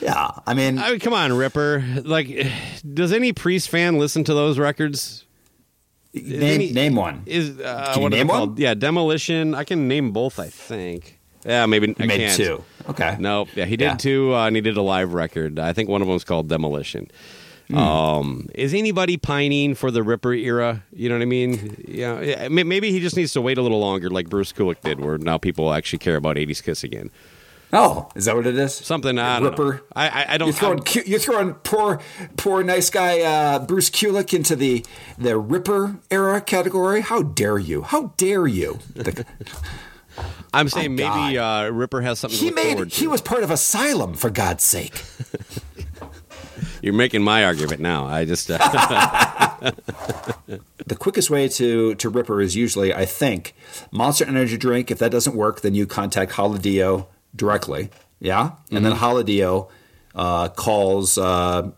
[0.02, 0.32] Yeah.
[0.48, 1.84] I mean, I mean, come on, Ripper.
[2.04, 2.48] Like,
[2.94, 5.26] does any Priest fan listen to those records?
[6.14, 7.24] name any- name one.
[7.26, 8.38] Is uh, what name one?
[8.38, 8.60] called?
[8.60, 9.54] Yeah, Demolition.
[9.54, 10.40] I can name both.
[10.40, 11.20] I think.
[11.46, 12.36] Yeah, maybe I Made can't.
[12.38, 12.64] two.
[12.90, 13.18] Okay.
[13.20, 13.96] No, yeah, he did Yeah.
[13.98, 15.60] two, uh, and he did a live record.
[15.60, 17.12] I think one of them was called Demolition.
[17.68, 17.78] Hmm.
[17.78, 20.84] Um, is anybody pining for the Ripper era?
[20.94, 21.84] You know what I mean?
[21.88, 25.18] Yeah, maybe he just needs to wait a little longer, like Bruce Kulick did, where
[25.18, 27.10] now people actually care about '80s Kiss again.
[27.74, 28.74] Oh, is that what it is?
[28.74, 29.82] Something I Ripper.
[29.96, 30.48] I, I, I don't.
[30.48, 32.00] You're throwing, you're throwing poor,
[32.38, 34.86] poor nice guy uh, Bruce Kulick into the
[35.18, 37.02] the Ripper era category.
[37.02, 37.82] How dare you?
[37.82, 38.80] How dare you?
[38.94, 39.26] The-
[40.54, 42.94] I'm saying Oh, maybe uh, Ripper has something he made.
[42.94, 45.04] He was part of Asylum, for God's sake.
[46.86, 48.06] You're making my argument now.
[48.06, 48.60] I just uh,
[50.86, 53.56] The quickest way to to Ripper is usually, I think,
[53.92, 54.92] Monster Energy drink.
[54.92, 57.90] If that doesn't work, then you contact Holodio directly.
[58.20, 59.04] Yeah, and then Mm-hmm.
[59.04, 59.68] Holodio
[60.14, 61.72] uh, calls uh,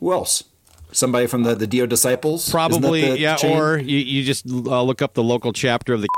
[0.00, 0.44] who else?
[0.92, 2.48] Somebody from the the Dio disciples.
[2.48, 3.54] Probably the yeah, chain?
[3.54, 6.08] or you, you just uh, look up the local chapter of the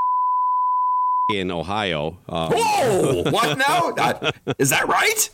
[1.34, 2.16] in Ohio.
[2.28, 3.22] Uh, Whoa!
[3.32, 3.92] What now?
[4.57, 5.30] Is that right?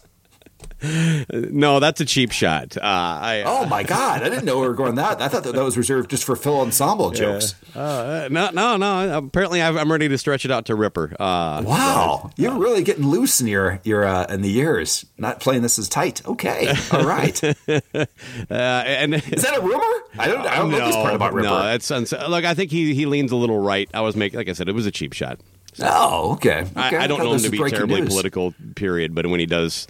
[1.32, 2.76] No, that's a cheap shot.
[2.76, 4.22] Uh, I, Oh my God!
[4.22, 5.20] I didn't know we were going that.
[5.20, 7.55] I thought that, that was reserved just for Phil Anselmo jokes.
[7.74, 9.18] Uh, no, no, no.
[9.18, 11.16] Apparently, I've, I'm ready to stretch it out to Ripper.
[11.18, 15.05] Uh, Wow, you're really getting loose in your your uh, in the years.
[15.18, 16.24] Not playing this as tight.
[16.26, 17.41] Okay, all right.
[18.51, 19.82] Uh, and Is that a rumor?
[20.18, 20.47] I don't.
[20.47, 21.49] I don't know this part about Ripper.
[21.49, 22.45] No, that's uns- look.
[22.45, 23.89] I think he he leans a little right.
[23.95, 25.41] I was making, like I said, it was a cheap shot.
[25.80, 26.61] Oh, okay.
[26.61, 26.70] okay.
[26.76, 28.09] I, I don't thought know him to be terribly news.
[28.11, 28.55] political.
[28.76, 29.14] Period.
[29.14, 29.87] But when he does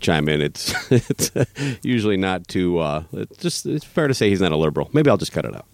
[0.00, 1.30] chime in, it's it's
[1.82, 2.78] usually not too.
[2.78, 4.90] Uh, it's just it's fair to say he's not a liberal.
[4.92, 5.66] Maybe I'll just cut it out.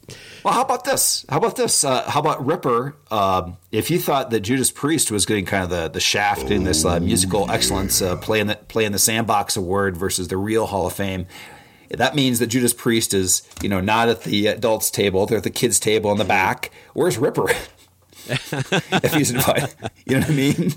[0.44, 1.24] Well, how about this?
[1.28, 1.84] How about this?
[1.84, 2.96] Uh, how about Ripper?
[3.10, 6.64] Um, if you thought that Judas Priest was getting kind of the, the shaft in
[6.64, 10.92] this uh, musical excellence, uh, playing the the Sandbox Award versus the real Hall of
[10.92, 11.26] Fame,
[11.90, 15.44] that means that Judas Priest is you know not at the adults table; they're at
[15.44, 16.70] the kids table in the back.
[16.92, 17.48] Where's Ripper?
[18.26, 19.74] if he's invited.
[20.06, 20.74] You know what I mean?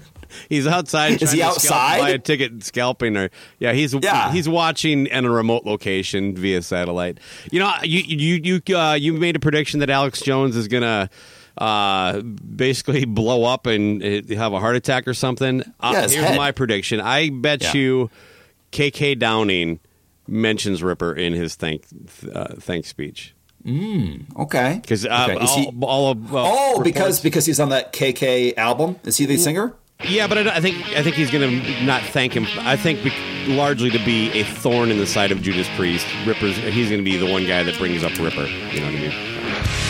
[0.50, 1.14] He's outside.
[1.22, 2.00] Is trying he outside?
[2.00, 4.32] buy a ticket, scalping, or yeah, he's Yeah.
[4.32, 7.20] he's watching in a remote location via satellite.
[7.52, 11.10] You know, you you you uh, you made a prediction that Alex Jones is gonna
[11.58, 15.62] uh, basically blow up and uh, have a heart attack or something.
[15.80, 16.38] Uh, Yeah, here's head.
[16.38, 17.02] my prediction.
[17.02, 17.74] I bet Yeah.
[17.74, 18.10] you,
[18.72, 19.80] KK Downing
[20.28, 21.84] mentions Ripper in his thank
[22.34, 23.34] uh, thank speech
[24.38, 24.80] Okay.
[24.82, 25.36] because uh, Okay.
[25.46, 28.98] All, he- all of uh, Oh, reports- because because he's on that KK album.
[29.04, 29.74] Is he the singer?
[30.04, 32.46] Yeah, but I, I think I think he's going to not thank him.
[32.60, 33.12] I think be,
[33.48, 36.06] largely to be a thorn in the side of Judas Priest.
[36.26, 38.46] Ripper's he's going to be the one guy that brings up Ripper.
[38.46, 39.87] You know what I mean?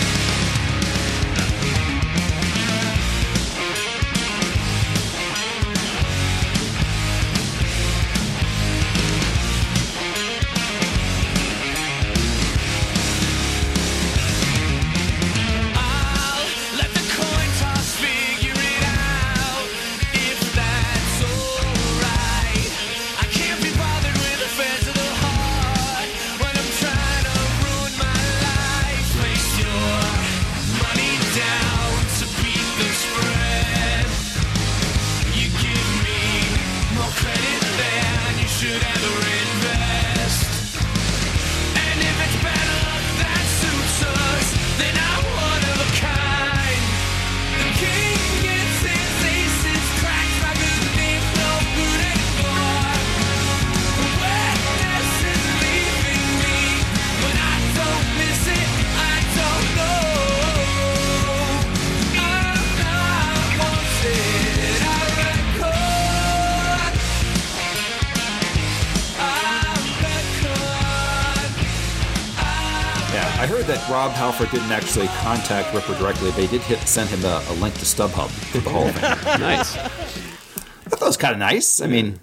[74.46, 76.32] Didn't actually contact Ripper directly.
[76.32, 79.04] They did hit send him a, a link to StubHub for the whole thing.
[79.34, 79.76] I Nice.
[79.76, 81.82] thought that was kind of nice.
[81.82, 82.20] I mean,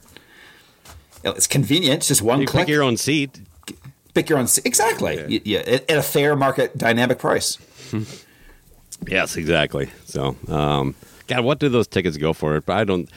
[1.24, 1.96] it's convenient.
[1.96, 2.62] It's just one you click.
[2.66, 3.40] pick your own seat.
[4.14, 4.46] pick your own.
[4.46, 4.64] seat.
[4.64, 5.24] Exactly.
[5.28, 7.58] Yeah, yeah at, a fair market dynamic price.
[9.06, 9.90] Yes, exactly.
[10.06, 10.94] So, um,
[11.26, 12.58] God, what do those tickets go for?
[12.62, 13.10] But I don't.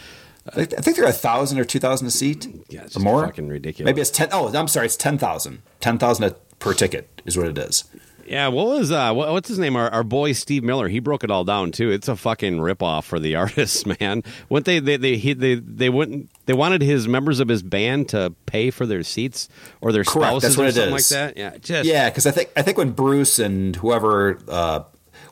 [0.54, 3.26] I I think they're a thousand or two thousand a seat, Yeah, it's or more.
[3.26, 3.86] fucking ridiculous.
[3.86, 4.28] Maybe it's ten.
[4.34, 4.88] Oh, I'm sorry.
[4.88, 5.62] It's ten thousand.
[5.80, 7.86] Ten thousand per ticket is what it is.
[8.28, 9.76] Yeah, what was uh, what, what's his name?
[9.78, 10.90] Our, our boy Steve Miller.
[10.90, 11.90] He broke it all down too.
[11.92, 14.22] It's a fucking ripoff for the artists, man.
[14.50, 14.80] Wouldn't they?
[14.80, 16.30] They they he, they they wouldn't.
[16.46, 19.48] They wanted his members of his band to pay for their seats
[19.82, 21.12] or their Correct, spouses that's what or it something is.
[21.12, 21.38] like that.
[21.38, 24.84] Yeah, just Yeah, because I think I think when Bruce and whoever uh,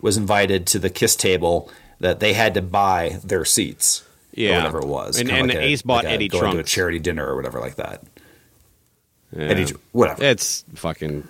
[0.01, 1.69] was invited to the Kiss table,
[1.99, 4.03] that they had to buy their seats.
[4.33, 4.57] Yeah.
[4.57, 5.17] whatever it was.
[5.19, 7.37] And- and like a- Ace bought like a Eddie going to a charity dinner or
[7.37, 8.03] whatever like that.
[9.35, 9.43] Yeah.
[9.45, 10.23] Eddie, whatever.
[10.23, 11.25] It's fucking.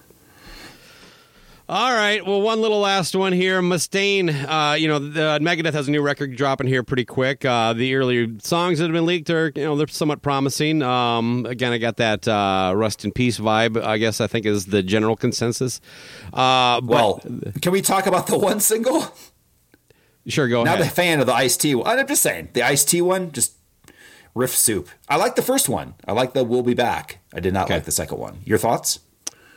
[1.68, 2.24] All right.
[2.24, 3.60] Well, one little last one here.
[3.60, 7.44] Mustaine, uh, you know, the, Megadeth has a new record dropping here pretty quick.
[7.44, 10.84] Uh, the earlier songs that have been leaked are, you know, they're somewhat promising.
[10.84, 14.68] Um, again, I got that uh, Rust in Peace vibe, I guess I think is
[14.68, 15.82] the general consensus.
[16.32, 17.22] Uh, but, well,
[17.64, 19.04] can we talk about the one single?
[20.28, 20.88] sure, go Not ahead.
[20.88, 21.74] a fan of the Ice T.
[21.74, 21.88] one.
[21.98, 23.54] I'm just saying the Ice T one just
[24.36, 24.88] riff soup.
[25.10, 25.96] I like the first one.
[26.08, 27.20] I like the We'll Be Back.
[27.34, 27.74] I did not Okay.
[27.76, 28.38] like the second one.
[28.46, 29.00] Your thoughts?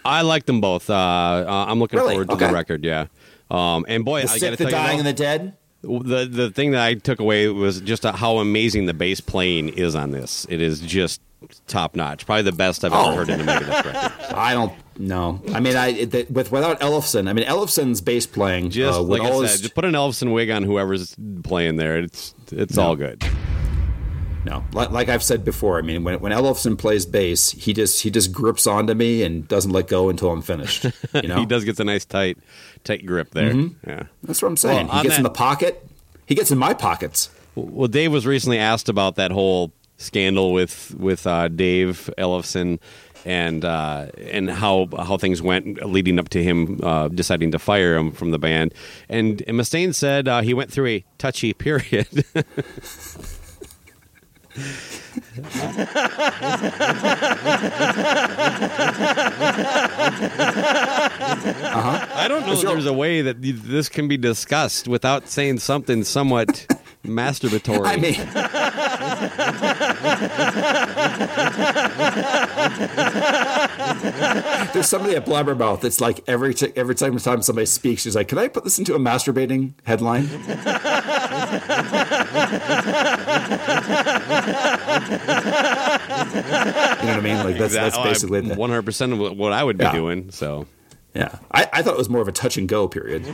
[0.09, 0.89] I like them both.
[0.91, 2.13] Uh, uh, I'm looking Really?
[2.15, 2.47] forward to Okay.
[2.49, 3.07] the record, yeah.
[3.51, 5.53] Um, and boy, The I sick, tell the you, dying, though- and the dead.
[5.83, 9.95] The the thing that I took away was just how amazing the bass playing is
[9.95, 10.45] on this.
[10.51, 11.21] It is just
[11.69, 12.27] top notch.
[12.27, 13.11] Probably the best I've Oh.
[13.13, 14.35] ever heard in a Megadeth record.
[14.37, 15.41] I don't know.
[15.55, 17.29] I mean, I it, with without Ellefson.
[17.29, 20.51] I mean, Ellefson's bass playing Just uh, like I said, just put an Elvis wig
[20.51, 21.99] on whoever's playing there.
[22.01, 22.83] It's it's No.
[22.83, 23.23] all good.
[24.45, 24.65] No.
[24.73, 25.79] Like, like I've said before.
[25.79, 29.47] I mean, when when Ellefson plays bass, he just he just grips onto me and
[29.49, 30.85] doesn't let go until I'm finished.
[31.15, 32.39] You know, He does get a nice tight
[32.85, 33.55] tight grip there.
[33.87, 34.05] Yeah.
[34.23, 34.89] That's what I'm saying.
[34.89, 35.87] Well, he gets in the pocket.
[36.27, 37.31] He gets in my pockets.
[37.55, 42.79] Well, Dave was recently asked about that whole scandal with with uh, Dave Ellefson
[43.25, 47.97] and uh, and how how things went leading up to him uh, deciding to fire
[47.97, 48.73] him from the band.
[49.09, 52.25] And, and Mustaine said uh, he went through a touchy period.
[61.71, 62.07] Uh-huh.
[62.15, 66.05] I don't know if there's a way that this can be discussed without saying something
[66.05, 66.67] somewhat
[67.05, 67.87] masturbatory.
[67.87, 68.15] I mean,
[74.73, 78.29] there's somebody at Blabbermouth that's like every t- every time time somebody speaks, she's like,
[78.29, 80.39] "Can I put this into a masturbating headline?" you
[85.89, 87.37] know what I mean?
[87.39, 89.93] Like that's that's oh, basically one hundred percent of what I would be Yeah.
[89.93, 90.31] doing.
[90.31, 90.67] So
[91.19, 93.25] Yeah, I, I thought it was more of a touch and go period.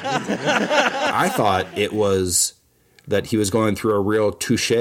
[0.00, 2.54] I thought it was
[3.06, 4.72] that he was going through a real touche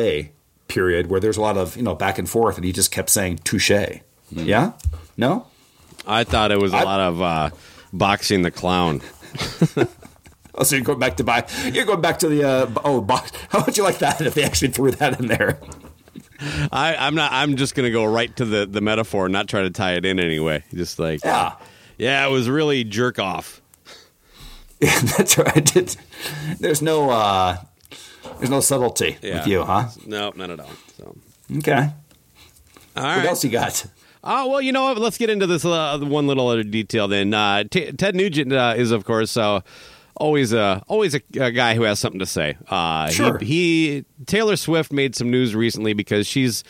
[0.68, 3.10] period where there's a lot of you know back and forth, and he just kept
[3.10, 3.72] saying touche.
[4.32, 4.74] Yeah,
[5.16, 5.48] no,
[6.06, 7.50] I thought it was a I- lot of uh,
[7.94, 9.02] boxing the clown.
[10.60, 11.46] Oh, so you're going back to buy.
[11.72, 13.32] You're going back to the uh, oh box.
[13.50, 15.60] How would you like that if they actually threw that in there?
[16.72, 17.32] I, I'm not.
[17.32, 20.06] I'm just gonna go right to the the metaphor, and not try to tie it
[20.06, 20.64] in anyway.
[20.74, 21.54] Just like Yeah,
[21.98, 23.62] yeah, it was really jerk off.
[24.80, 25.76] yeah that's right.
[25.76, 25.98] It-
[26.60, 27.58] there's no uh,
[28.38, 29.40] there's no subtlety Yeah.
[29.40, 29.90] with you, huh?
[30.06, 30.70] No, not at all.
[30.98, 31.16] So,
[31.58, 31.90] Okay.
[32.96, 33.18] All right.
[33.18, 33.86] What else you got?
[34.24, 34.98] Oh well, you know what?
[34.98, 37.08] Let's get into this uh, one little other detail.
[37.08, 39.62] Then uh, T- Ted Nugent uh, is, of course, uh,
[40.18, 42.58] always a always a, a guy who has something to say.
[42.70, 43.38] Uh, Sure.
[43.40, 46.64] He, he Taylor Swift made some news recently because she's.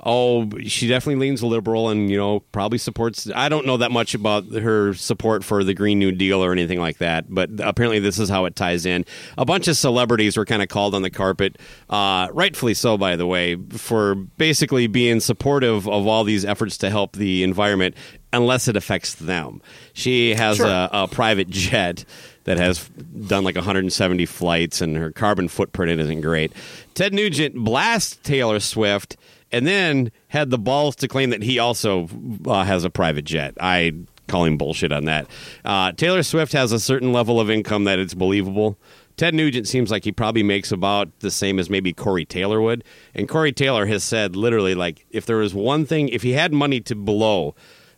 [0.00, 3.28] Oh, she definitely leans liberal and, you know, probably supports.
[3.34, 6.78] I don't know that much about her support for the Green New Deal or anything
[6.78, 9.04] like that, but apparently this is how it ties in.
[9.36, 11.58] A bunch of celebrities were kind of called on the carpet,
[11.90, 16.90] uh, rightfully so, by the way, for basically being supportive of all these efforts to
[16.90, 17.96] help the environment
[18.32, 19.60] unless it affects them.
[19.94, 20.66] She has Sure.
[20.68, 22.04] a, a private jet
[22.48, 22.88] that has
[23.26, 26.50] done like 170 flights and her carbon footprint isn't great.
[26.94, 29.18] Ted Nugent blasts Taylor Swift
[29.52, 32.08] and then had the balls to claim that he also
[32.46, 33.52] uh, has a private jet.
[33.60, 33.92] I
[34.28, 35.26] call him bullshit on that.
[35.62, 38.78] Uh, Taylor Swift has a certain level of income that it's believable.
[39.18, 42.82] Ted Nugent seems like he probably makes about the same as maybe Corey Taylor would.
[43.14, 46.54] And Corey Taylor has said literally, like, if there was one thing, if he had
[46.54, 47.54] money to blow,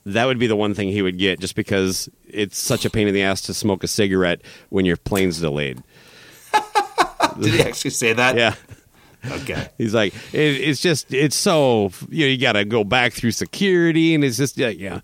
[0.07, 3.09] that would be the one thing he would get just because it's such a pain
[3.09, 5.83] in the ass to smoke a cigarette when your plane's delayed.
[7.41, 8.37] Did he actually say that?
[8.37, 8.55] Yeah.
[9.25, 9.69] Okay.
[9.77, 13.33] He's like, it, it's just, it's so, you know, you got to go back through
[13.33, 15.01] security, and it's just, yeah, yeah.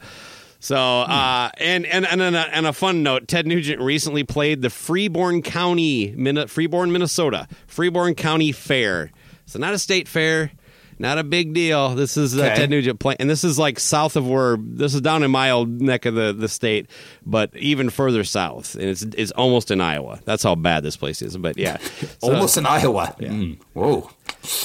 [0.59, 4.63] So, uh, and and and on a, and a fun note, Ted Nugent recently played
[4.63, 9.13] the Freeborn County, Min- Freeborn, Minnesota, Freeborn County Fair.
[9.45, 10.51] So not a state fair,
[10.99, 11.95] not a big deal.
[11.95, 12.55] This is uh, Okay.
[12.57, 15.51] Ted Nugent playing, and this is like south of where this is down in my
[15.51, 16.89] old neck of the, the state,
[17.25, 20.21] but even further south, and it's it's almost in Iowa.
[20.25, 21.37] That's how bad this place is.
[21.37, 21.77] But yeah,
[22.21, 23.15] So- Almost in Iowa.
[23.19, 23.59] Mm.
[23.75, 24.11] Whoa.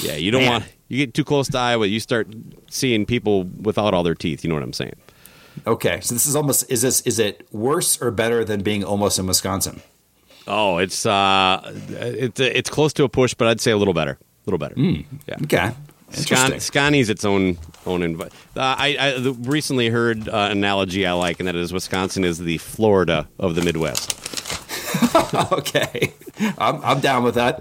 [0.01, 0.51] yeah, you don't Man.
[0.51, 2.27] want you get too close to Iowa, you start
[2.69, 4.43] seeing people without all their teeth.
[4.43, 4.95] You know what I'm saying?
[5.67, 5.99] Okay.
[6.01, 9.27] So this is almost is this is it worse or better than being almost in
[9.27, 9.81] Wisconsin?
[10.47, 14.11] Oh, it's uh, it's it's close to a push, but I'd say a little better,
[14.21, 14.75] a little better.
[14.77, 15.35] Yeah.
[15.43, 15.71] Okay.
[16.13, 16.59] Scon- Interesting.
[16.59, 18.01] Scotty's its own own.
[18.01, 21.71] Inv- uh, I, I the- recently heard uh, an analogy I like, and that is
[21.73, 24.17] Wisconsin is the Florida of the Midwest.
[25.51, 26.13] okay.
[26.57, 27.59] I'm, I'm down with that.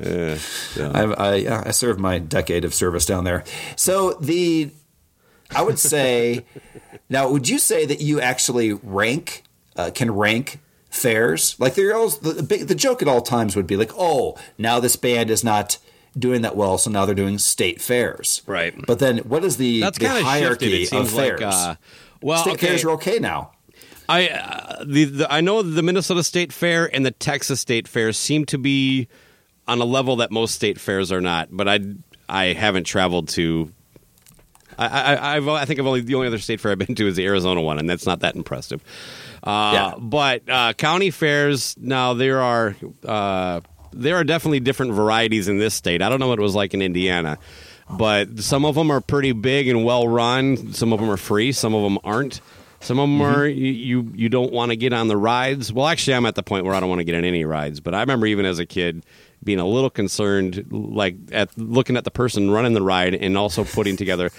[0.79, 3.45] I, I, I served my decade of service down there.
[3.77, 4.71] So the,
[5.51, 6.45] I would say,
[7.09, 9.45] now would you say that you actually rank,
[9.77, 11.57] uh, can rank fairs?
[11.59, 14.81] Like there always, the, the, the joke at all times would be like, oh, now
[14.81, 15.79] this band is not
[16.19, 18.43] doing that well, so now they're doing state fairs.
[18.47, 18.75] Right.
[18.87, 20.99] But then what is the, That's the hierarchy shifted.
[20.99, 21.41] Of fairs?
[21.41, 21.75] like uh,
[22.21, 22.67] well, state okay.
[22.69, 23.53] fairs are okay now.
[24.09, 28.13] I uh, the, the I know the Minnesota State Fair and the Texas State Fair
[28.13, 29.07] seem to be
[29.69, 31.49] on a level that most state fairs are not.
[31.53, 31.79] But I
[32.29, 33.73] I haven't traveled to.
[34.77, 37.07] I, I I've I think I've only the only other state fair I've been to
[37.07, 38.83] is the Arizona one, and that's not that impressive.
[39.45, 39.95] Uh, Yeah.
[39.99, 43.61] But uh, county fairs now there are uh,
[43.93, 46.03] there are definitely different varieties in this state.
[46.03, 47.39] I don't know what it was like in Indiana,
[47.91, 50.73] but some of them are pretty big and well run.
[50.73, 51.53] Some of them are free.
[51.53, 52.41] Some of them aren't.
[52.81, 53.41] Some of them mm-hmm.
[53.41, 55.73] are you you, you don't want to get on the rides.
[55.73, 57.81] Well, actually, I'm at the point where I don't want to get on any rides.
[57.81, 59.05] But I remember even as a kid
[59.43, 63.65] being a little concerned, like at looking at the person running the ride and also
[63.65, 64.31] putting together.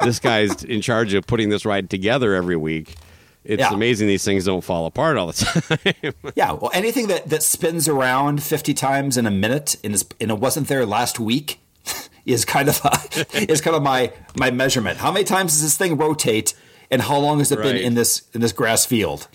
[0.00, 2.96] this guy's in charge of putting this ride together every week.
[3.44, 3.72] It's Yeah.
[3.72, 5.32] amazing these things don't fall apart all the
[6.12, 6.32] time.
[6.36, 10.30] Yeah, well, anything that, that spins around 50 times in a minute and, is, and
[10.30, 11.58] it wasn't there last week
[12.26, 14.98] is kind of a, is kind of my my measurement.
[14.98, 16.54] How many times does this thing rotate,
[16.90, 19.26] and how long has it been in this in this grass field?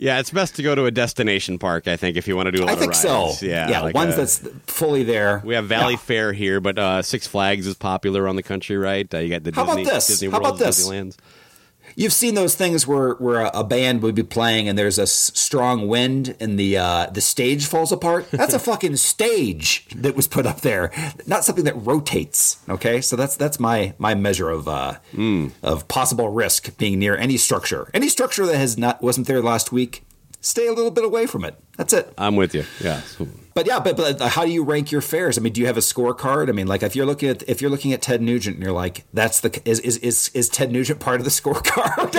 [0.00, 1.88] yeah, it's best to go to a destination park.
[1.88, 3.32] I think if you want to do a lot I of think so.
[3.42, 5.42] Yeah, yeah, like ones a- that's fully there.
[5.44, 5.98] We have Valley Yeah.
[5.98, 9.12] Fair here, but uh, Six Flags is popular around the country, right?
[9.12, 10.06] Uh, you got the How about Disney, this?
[10.06, 10.88] Disney How World, about this?
[10.88, 11.16] Disneylands.
[12.00, 15.02] You've seen those things where where a, a band would be playing and there's a
[15.02, 18.30] s- strong wind and the uh, the stage falls apart.
[18.30, 20.92] That's a fucking stage that was put up there,
[21.26, 22.58] not something that rotates.
[22.68, 25.48] Okay, so that's that's my my measure of uh, Hmm.
[25.62, 27.90] of possible risk being near any structure.
[27.92, 30.04] Any structure that has not wasn't there last week,
[30.40, 31.56] stay a little bit away from it.
[31.76, 32.12] That's it.
[32.16, 32.64] I'm with you.
[32.80, 33.00] Yeah.
[33.58, 35.36] But yeah, but, but how do you rank your fairs?
[35.36, 36.48] I mean, do you have a scorecard?
[36.48, 38.72] I mean, like if you're looking at if you're looking at Ted Nugent and you're
[38.72, 42.14] like, that's the is is is, is Ted Nugent part of the scorecard?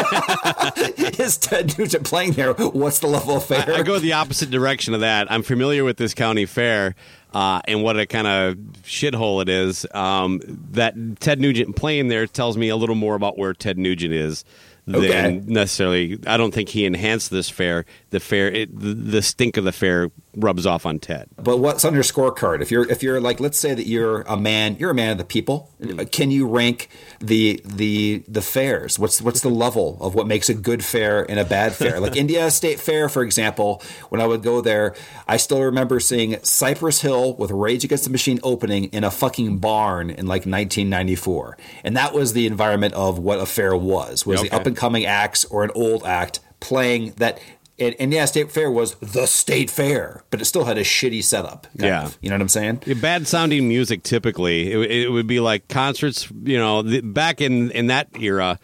[1.17, 2.51] is Ted Nugent playing there?
[2.51, 3.73] What's the level of fair?
[3.73, 5.31] I go the opposite direction of that.
[5.31, 6.95] I'm familiar with this county fair
[7.33, 9.85] uh, and what a kind of shithole it is.
[9.93, 14.13] Um, that Ted Nugent playing there tells me a little more about where Ted Nugent
[14.13, 14.43] is
[14.85, 15.41] than Okay.
[15.45, 16.19] necessarily.
[16.25, 17.85] I don't think he enhanced this fair.
[18.11, 21.29] The fair, it, the, stink of the fair rubs off on Ted.
[21.37, 22.61] But what's on your scorecard?
[22.61, 25.17] If you're if you're like, let's say that you're a man, you're a man of
[25.17, 25.69] the people.
[25.81, 26.05] Mm-hmm.
[26.05, 26.89] Can you rank
[27.19, 28.97] the the the fairs?
[28.97, 31.99] What's what's the level of what makes a good fair and a bad fair?
[31.99, 34.95] like Indiana State Fair, for example, when I would go there,
[35.27, 39.57] I still remember seeing Cypress Hill with Rage Against the Machine opening in a fucking
[39.57, 44.25] barn in like 1994, and that was the environment of what a fair was.
[44.25, 47.39] Was the up and coming acts or an old act playing that.
[47.79, 51.67] And yeah, State Fair was the state fair, but it still had a shitty setup.
[51.75, 52.05] Yeah.
[52.05, 52.17] of.
[52.21, 52.83] you know what I'm saying?
[52.85, 54.71] Yeah, Bad sounding music typically.
[54.71, 58.59] It, it would be like concerts, you know, the, back in, in that era,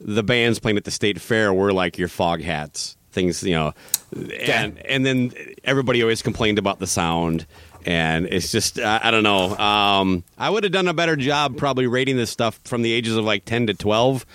[0.00, 3.72] the bands playing at the state fair were like your Foghats, things, you know.
[4.14, 5.32] And, and then
[5.64, 7.46] everybody always complained about the sound.
[7.84, 9.56] And it's just, I, I don't know.
[9.56, 13.16] Um, I would have done a better job probably rating this stuff from the ages
[13.16, 14.26] of like 10 to 12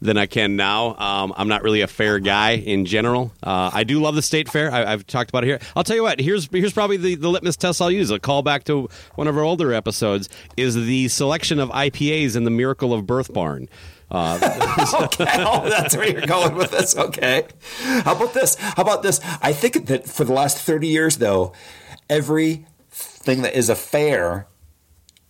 [0.00, 0.96] than I can now.
[0.96, 3.32] Um, I'm not really a fair guy in general.
[3.42, 4.72] Uh, I do love the state fair.
[4.72, 5.60] I, I've talked about it here.
[5.76, 6.20] I'll tell you what.
[6.20, 8.10] Here's here's probably the, the litmus test I'll use.
[8.10, 12.50] A callback to one of our older episodes is the selection of IPAs in the
[12.50, 13.68] Miracle of Birth Barn.
[14.10, 14.38] Uh,
[15.02, 16.96] okay, oh, that's where you're going with this.
[16.96, 17.46] Okay,
[18.02, 18.56] how about this?
[18.56, 19.20] How about this?
[19.40, 21.52] I think that for the last thirty years, though,
[22.08, 24.48] every thing that is a fair,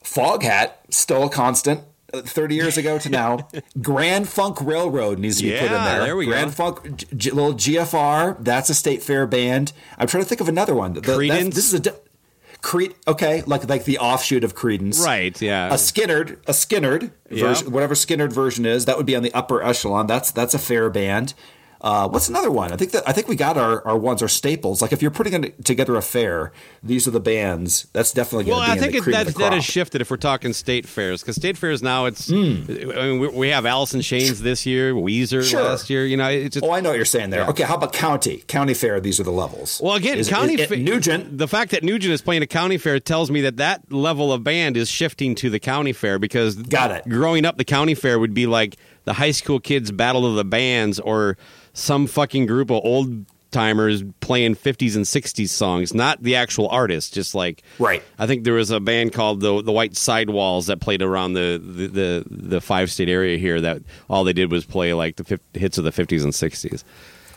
[0.02, 1.82] Foghat still a constant.
[2.12, 3.48] Uh, Thirty years ago to now,
[3.82, 6.00] Grand Funk Railroad needs to be put in there.
[6.04, 6.32] there we go.
[6.32, 8.36] Grand Funk, G- G- little GFR.
[8.42, 9.72] That's a state fair band.
[9.98, 10.94] I'm trying to think of another one.
[10.94, 11.54] The- Creedence?
[11.54, 11.80] This is a.
[11.80, 11.90] di-
[12.62, 15.68] Cre- okay, like like the offshoot of Creedence, Right, yeah.
[15.68, 17.46] A Skynyrd, a Skynyrd Yeah.
[17.46, 20.06] version, whatever Skynyrd version is, that would be on the upper echelon.
[20.06, 21.32] That's that's a fair band.
[21.80, 22.72] Uh, what's another one?
[22.72, 24.82] I think that I think we got our, our ones, our staples.
[24.82, 26.52] Like if you're putting together a fair,
[26.82, 27.86] these are the bands.
[27.94, 30.10] That's definitely going well, to be I in think it, that that has shifted if
[30.10, 32.30] we're talking state fairs because state fairs now it's.
[32.30, 35.62] I mean, we, we have Alice in Chains this year, Weezer Sure.
[35.62, 36.04] last year.
[36.04, 37.42] You know, it's just Oh, I know what you're saying there.
[37.42, 37.50] Yeah.
[37.50, 38.44] Okay, how about county?
[38.46, 39.00] County fair.
[39.00, 39.80] These are the levels.
[39.82, 41.38] Well, again, Is- county is- fa- Nugent.
[41.38, 44.44] The fact that Nugent is playing a county fair tells me that that level of
[44.44, 47.08] band is shifting to the county fair because Got it.
[47.08, 50.44] Growing up, the county fair would be like the high school kids' battle of the
[50.44, 51.38] bands or
[51.80, 57.14] some fucking group of old timers playing 50s and 60s songs, not the actual artist.
[57.14, 58.02] Just like Right.
[58.18, 61.60] I think there was a band called the the White Sidewalls that played around the
[61.62, 63.60] the the, the five state area here.
[63.60, 66.84] That all they did was play like the hits of the 50s and 60s.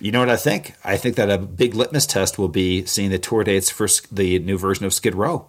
[0.04, 0.74] You know what I think?
[0.84, 4.38] I think that a big litmus test will be seeing the tour dates for the
[4.40, 5.48] new version of Skid Row.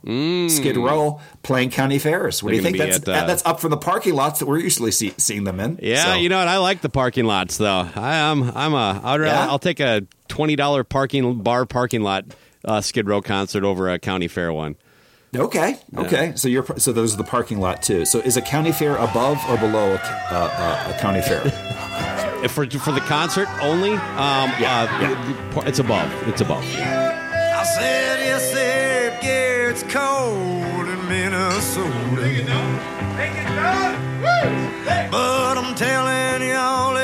[0.49, 2.41] Skid Row playing county fairs.
[2.41, 2.79] What do you They're think?
[2.79, 5.59] That's at, uh, that's up from the parking lots that we're usually see, seeing them
[5.59, 5.81] in.
[5.83, 6.47] Yeah, So- you know what?
[6.47, 7.89] I like the parking lots though.
[7.97, 8.53] I am.
[8.55, 9.01] I'm a.
[9.03, 9.49] I'd rather, Yeah?
[9.49, 12.25] I'll take a twenty dollar parking bar parking lot
[12.65, 14.77] uh, Skid Row concert over a county fair one.
[15.35, 16.33] Okay, okay.
[16.37, 18.05] So you're so those are the parking lot too.
[18.05, 21.43] So is a county fair above or below a, uh, uh, a county fair?
[22.45, 24.87] If for for the concert only, um, Yeah,
[25.57, 26.13] uh, it's above.
[26.29, 26.63] It's above.
[26.63, 32.05] I said, yes, it gets cold in Minnesota.
[35.11, 36.95] But I'm telling y'all,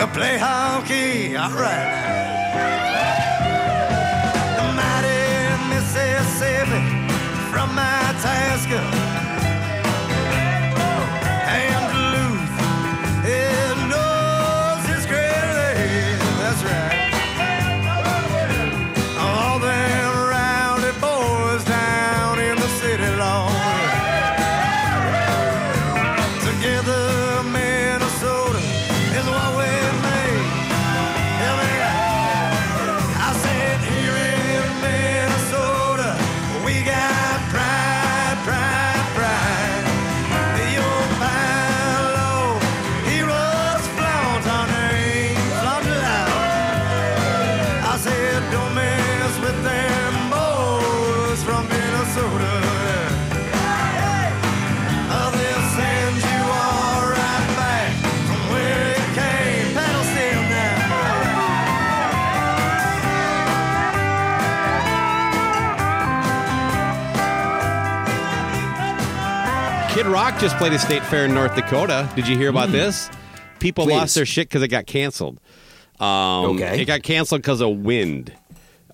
[0.00, 1.36] to play hockey.
[1.36, 1.88] All right.
[4.56, 5.20] The mighty
[5.68, 6.89] Mississippi
[70.30, 72.08] Rock just played a state fair in North Dakota.
[72.14, 73.10] Did you hear about this?
[73.58, 73.94] People Please.
[73.94, 75.40] lost their shit because it got canceled.
[75.98, 76.82] Um, Okay.
[76.82, 78.32] It got canceled because of wind.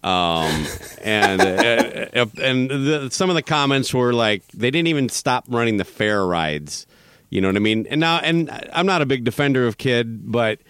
[0.02, 0.66] Um,
[1.02, 5.76] and uh, and the, some of the comments were like they didn't even stop running
[5.76, 6.86] the fair rides.
[7.28, 7.86] You know what I mean?
[7.90, 10.60] And now, and I'm not a big defender of kid, but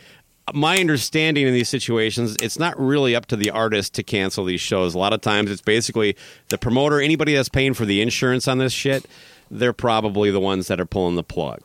[0.52, 4.60] my understanding in these situations, it's not really up to the artist to cancel these
[4.60, 4.96] shows.
[4.96, 6.16] A lot of times, it's basically
[6.48, 9.06] the promoter, anybody that's paying for the insurance on this shit.
[9.50, 11.60] They're probably the ones that are pulling the plug.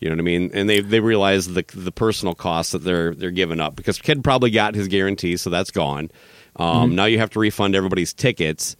[0.00, 0.50] You know what I mean?
[0.54, 4.24] And they they realize the the personal costs that they're they're giving up because kid
[4.24, 6.10] probably got his guarantee, so that's gone.
[6.56, 8.76] Um, Now you have to refund everybody's tickets,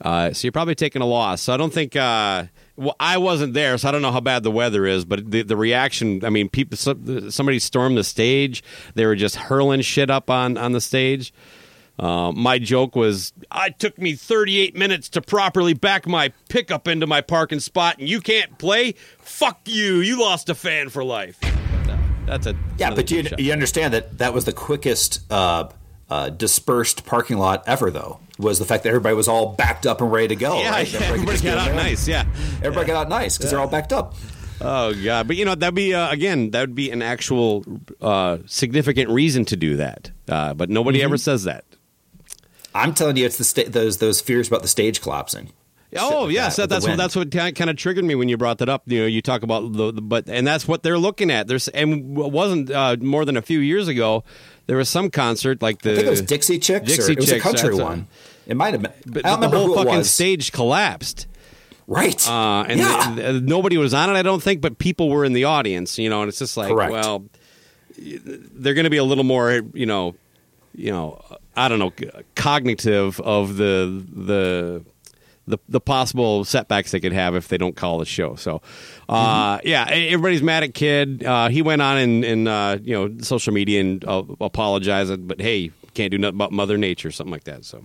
[0.00, 1.42] uh, so you're probably taking a loss.
[1.42, 1.96] So I don't think.
[1.96, 2.44] Uh,
[2.76, 5.04] well, I wasn't there, so I don't know how bad the weather is.
[5.04, 8.62] But the, the reaction, I mean, people, somebody stormed the stage.
[8.94, 11.34] They were just hurling shit up on on the stage.
[12.00, 17.06] Uh, my joke was, "I took me 38 minutes to properly back my pickup into
[17.06, 18.94] my parking spot, and you can't play.
[19.18, 19.96] Fuck you!
[20.00, 23.38] You lost a fan for life." Uh, that's a Yeah, but you shot.
[23.38, 25.68] you understand that that was the quickest uh,
[26.08, 28.18] uh, dispersed parking lot ever, though.
[28.38, 30.58] Was the fact that everybody was all backed up and ready to go.
[30.58, 30.90] yeah, right?
[30.92, 32.08] yeah, could everybody got out nice.
[32.08, 32.24] Yeah.
[32.62, 34.14] Everybody got out nice because they're all backed up.
[34.62, 37.64] Oh god, but you know that'd be uh, again that would be an actual
[38.00, 40.10] uh, significant reason to do that.
[40.28, 41.04] Uh, but nobody Mm-hmm.
[41.04, 41.64] ever says that.
[42.74, 45.52] I'm telling you, it's the sta- those those fears about the stage collapsing.
[45.96, 48.28] Oh like yes, that that, that's the what that's what kind of triggered me when
[48.28, 48.82] you brought that up.
[48.86, 51.48] You know, you talk about the, the but and that's what they're looking at.
[51.48, 54.22] There's and it wasn't uh, more than a few years ago.
[54.66, 57.16] There was some concert like the I think it was Dixie Chicks, Dixie or it
[57.18, 58.06] was Chicks, a country a- one.
[58.46, 58.92] It might have been.
[59.06, 61.26] but I don't the whole fucking stage collapsed.
[61.88, 62.28] right?
[62.28, 63.12] Uh, and yeah.
[63.16, 65.98] th- th- nobody was on it, I don't think, but people were in the audience,
[65.98, 66.92] you know, and it's just like, Correct.
[66.92, 67.24] well,
[67.98, 70.14] they're going to be a little more, you know,
[70.74, 71.22] you know,
[71.56, 71.92] I don't know,
[72.34, 74.84] cognitive of the the
[75.46, 78.36] the, the possible setbacks they could have if they don't call the show.
[78.36, 78.62] So,
[79.08, 79.66] uh, Mm-hmm.
[79.68, 81.24] yeah, everybody's mad at Kid.
[81.24, 85.40] Uh, he went on in, in uh, you know social media and uh, apologized, but
[85.40, 87.64] hey, can't do nothing about Mother Nature, something like that.
[87.64, 87.84] So.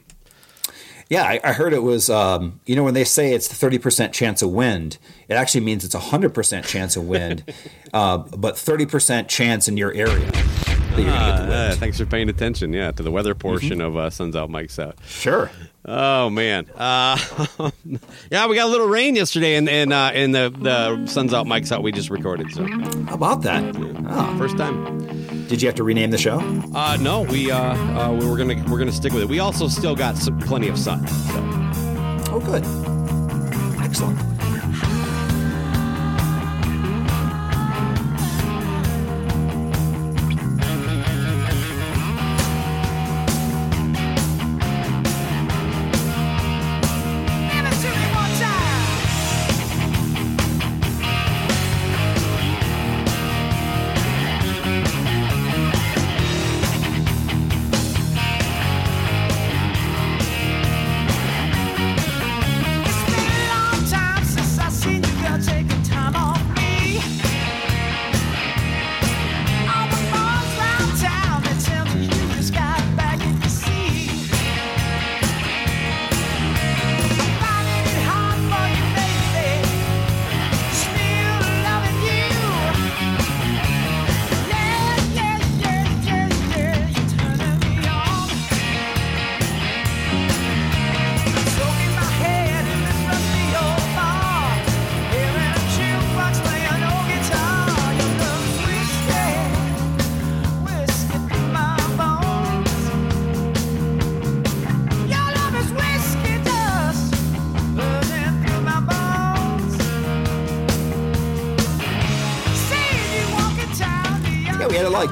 [1.07, 2.09] Yeah, I, I heard it was.
[2.09, 4.97] Um, you know, when they say it's the thirty percent chance of wind,
[5.27, 7.43] it actually means it's a hundred percent chance of wind,
[7.93, 10.31] uh, but thirty percent chance in your area.
[10.95, 11.79] That you're gonna get the Uh, wind.
[11.79, 12.71] thanks for paying attention.
[12.73, 14.97] Yeah, to the weather portion of uh, Suns Out, Mike's Out.
[15.07, 15.51] Sure.
[15.87, 17.15] Oh man, uh,
[18.31, 21.45] yeah, we got a little rain yesterday, and and uh, in the the Suns Out,
[21.45, 22.51] Mike's Out we just recorded.
[22.51, 22.65] So
[23.07, 23.75] How about that?
[24.07, 25.45] Oh, first time.
[25.47, 26.39] did you have to rename the show?
[26.73, 29.29] Uh, no, we uh, uh, we we're gonna we're gonna stick with it.
[29.29, 31.05] We also still got some, plenty of sun.
[31.07, 31.43] So.
[32.31, 32.63] Oh, good.
[33.83, 34.17] Excellent.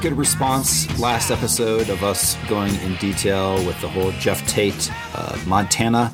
[0.04, 5.42] Good response last episode of us going in detail with the whole Geoff Tate uh,
[5.46, 6.12] Montana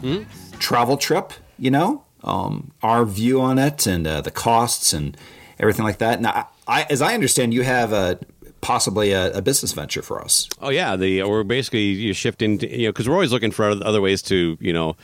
[0.61, 1.33] travel trip.
[1.59, 5.17] You know, um, our view on it and uh, the costs and
[5.59, 6.21] everything like that.
[6.21, 8.21] Now, I, as I understand, you have a
[8.61, 10.49] possibly a, a business venture for us.
[10.61, 14.23] Oh yeah, the we're basically you you know, because we're always looking for other ways
[14.23, 14.95] to you know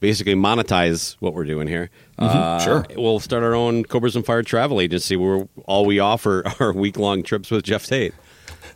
[0.00, 1.90] basically monetize what we're doing here.
[2.18, 2.86] uh, sure.
[2.96, 6.96] we'll start our own Cobras and Fire travel agency where all we offer are week
[6.96, 8.14] long trips with Geoff Tate.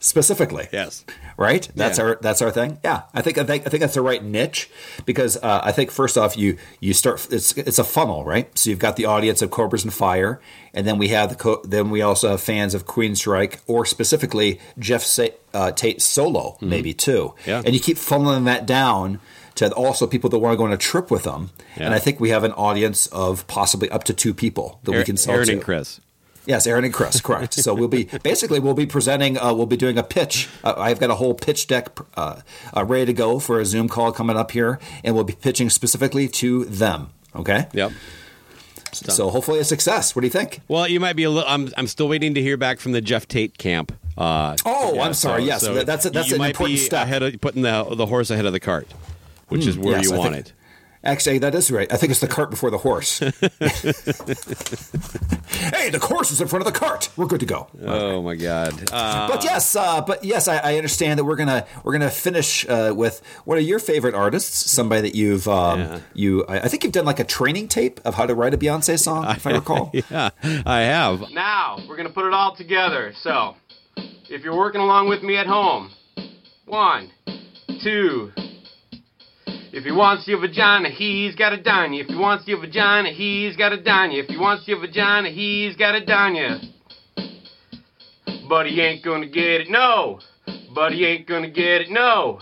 [0.04, 0.68] Specifically.
[0.70, 1.02] Yes.
[1.38, 1.66] Right.
[1.74, 2.04] That's Yeah.
[2.04, 2.78] our that's our thing.
[2.84, 4.68] Yeah, I think I think I think that's the right niche
[5.06, 8.46] because uh, I think first off you you start it's it's a funnel right.
[8.58, 10.40] So you've got the audience of Cobras and Fire,
[10.74, 14.60] and then we have the co- then we also have fans of Queensrÿche or specifically
[14.78, 17.34] Geoff Sa- uh, Tate solo maybe too.
[17.46, 17.62] Yeah.
[17.64, 19.20] and you keep funneling that down
[19.54, 21.50] to also people that want to go on a trip with them.
[21.78, 21.84] Yeah.
[21.86, 25.02] And I think we have an audience of possibly up to two people that we
[25.04, 25.52] can sell Aaron to.
[25.54, 26.00] and Chris.
[26.46, 27.54] Yes, Aaron and Chris, correct.
[27.54, 29.38] so we'll be basically we'll be presenting.
[29.38, 30.48] Uh, we'll be doing a pitch.
[30.62, 32.40] Uh, I've got a whole pitch deck uh,
[32.76, 35.70] uh, ready to go for a Zoom call coming up here, and we'll be pitching
[35.70, 37.10] specifically to them.
[37.34, 37.66] Okay.
[37.72, 37.92] Yep.
[38.92, 40.14] So hopefully a success.
[40.14, 40.60] What do you think?
[40.68, 41.48] Well, you might be a little.
[41.50, 43.92] I'm, I'm still waiting to hear back from the Geoff Tate camp.
[44.16, 45.42] Uh, Oh, I'm sorry.
[45.44, 47.02] Yes, that- that's a- that's you an might important step.
[47.06, 48.86] ahead of putting the the horse ahead of the cart,
[49.48, 50.52] which is where Yes, you I want think- it.
[51.04, 51.92] Actually, that is right.
[51.92, 53.18] I think it's the cart before the horse.
[53.20, 53.32] hey,
[55.90, 57.10] the horse is in front of the cart.
[57.16, 57.68] We're good to go.
[57.82, 58.72] Oh my God!
[58.92, 62.66] Uh, but yes, uh, but yes, I, I understand that we're gonna we're gonna finish
[62.68, 66.00] uh, with one of your favorite artists, somebody that you've um, Yeah.
[66.14, 68.58] you I, I think you've done like a training tape of how to write a
[68.58, 69.90] Beyonce song, if I recall.
[69.92, 70.30] yeah,
[70.66, 71.30] I have.
[71.32, 73.12] Now, we're going to put it all together.
[73.22, 73.56] So,
[73.96, 75.90] if you're working along with me at home,
[76.66, 77.10] one,
[77.82, 78.32] two.
[79.76, 82.04] If he wants your vagina, he's got to dine you.
[82.04, 84.22] If he wants your vagina, he's got to dine you.
[84.22, 86.58] If he wants your vagina, he's got to dine you.
[88.48, 90.20] But he ain't gonna get it, no.
[90.72, 92.38] But he ain't gonna get it, no.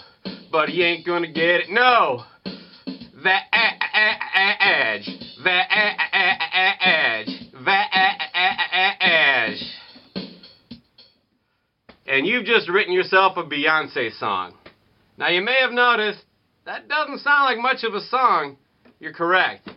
[0.51, 2.25] But he ain't gonna get it, no.
[3.25, 3.45] That
[4.61, 5.09] edge.
[5.43, 7.29] That edge.
[7.65, 9.63] That edge.
[12.07, 14.53] And you've just written yourself a Beyonce song.
[15.17, 16.23] Now you may have noticed
[16.65, 18.57] that doesn't sound like much of a song.
[19.01, 19.69] You're correct.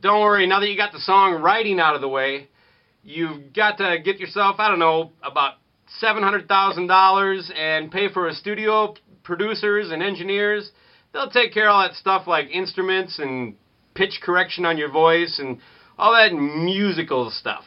[0.00, 2.48] Don't worry, now that you got the song writing out of the way,
[3.02, 5.54] you've got to get yourself, I don't know, about
[6.02, 10.70] $700,000 and pay for a studio, producers, and engineers.
[11.12, 13.56] They'll take care of all that stuff like instruments and
[13.94, 15.58] pitch correction on your voice and
[15.98, 17.64] all that musical stuff.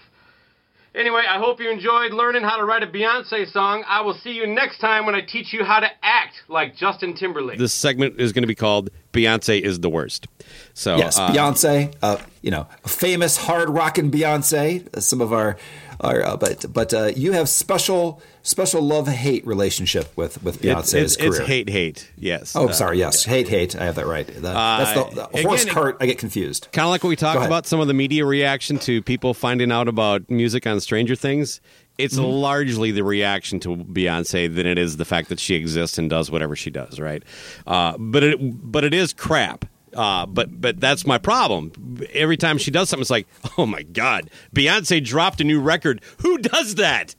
[0.96, 3.84] Anyway, I hope you enjoyed learning how to write a Beyonce song.
[3.88, 7.14] I will see you next time when I teach you how to act like Justin
[7.16, 7.60] Timberlake.
[7.60, 10.28] This segment is going to be called "Beyonce is the worst."
[10.74, 15.00] So Yes, uh, Beyonce, uh, you know, famous hard rocking Beyonce.
[15.02, 15.58] Some of our,
[16.02, 20.94] uh, but but uh, you have special special love hate relationship with with it- Beyonce's
[20.94, 21.48] it's, it's career.
[21.48, 22.12] hate, hate.
[22.18, 22.56] Yes.
[22.56, 22.98] Oh, Uh, sorry.
[23.00, 23.76] Yes, hate, hate.
[23.76, 24.28] I have that right.
[24.28, 25.98] That- that's the, the Uh, horse again, cart.
[26.00, 26.68] I get confused.
[26.72, 29.72] Kind of like what we talked about, some of the media reaction to people finding
[29.72, 31.60] out about music on Stranger Things.
[31.98, 32.24] It's Mm-hmm.
[32.32, 36.32] largely the reaction to Beyonce than it is the fact that she exists and does
[36.32, 37.24] whatever she does, right?
[37.68, 39.66] Uh, but it but it is crap.
[39.94, 41.72] Uh, but but that's my problem.
[42.14, 43.28] Every time she does something, it's like,
[43.58, 46.02] oh my god, Beyonce dropped a new record.
[46.20, 47.16] Who does that?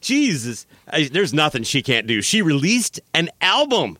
[0.00, 2.22] Jesus, I, there's nothing she can't do.
[2.22, 3.98] She released an album.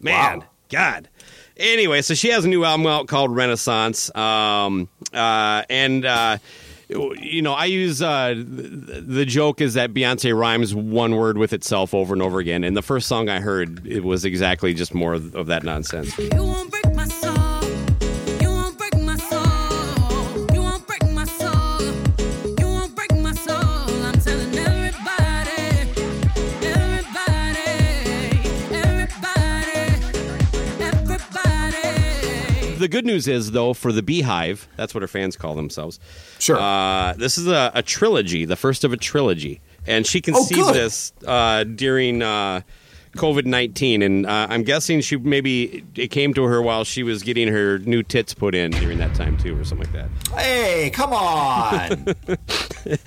[0.00, 0.44] Man, Wow.
[0.70, 1.08] God.
[1.56, 6.38] Anyway, so she has a new album out called Renaissance, um, uh, and uh,
[6.88, 11.52] you know I use uh, the, the joke is that Beyonce rhymes one word with
[11.52, 12.62] itself over and over again.
[12.62, 16.14] And the first song I heard it was exactly just more of, of that nonsense.
[32.78, 35.98] The good news is though for the Beehive, that's what her fans call themselves.
[36.38, 36.56] Sure.
[36.56, 40.74] Uh, this is a, a trilogy, the first of a trilogy, and she conceived good.
[40.76, 42.60] this uh, during uh,
[43.16, 47.24] COVID nineteen, and uh, I'm guessing she maybe it came to her while she was
[47.24, 50.38] getting her new tits put in during that time too, or something like that.
[50.40, 52.14] Hey, come on!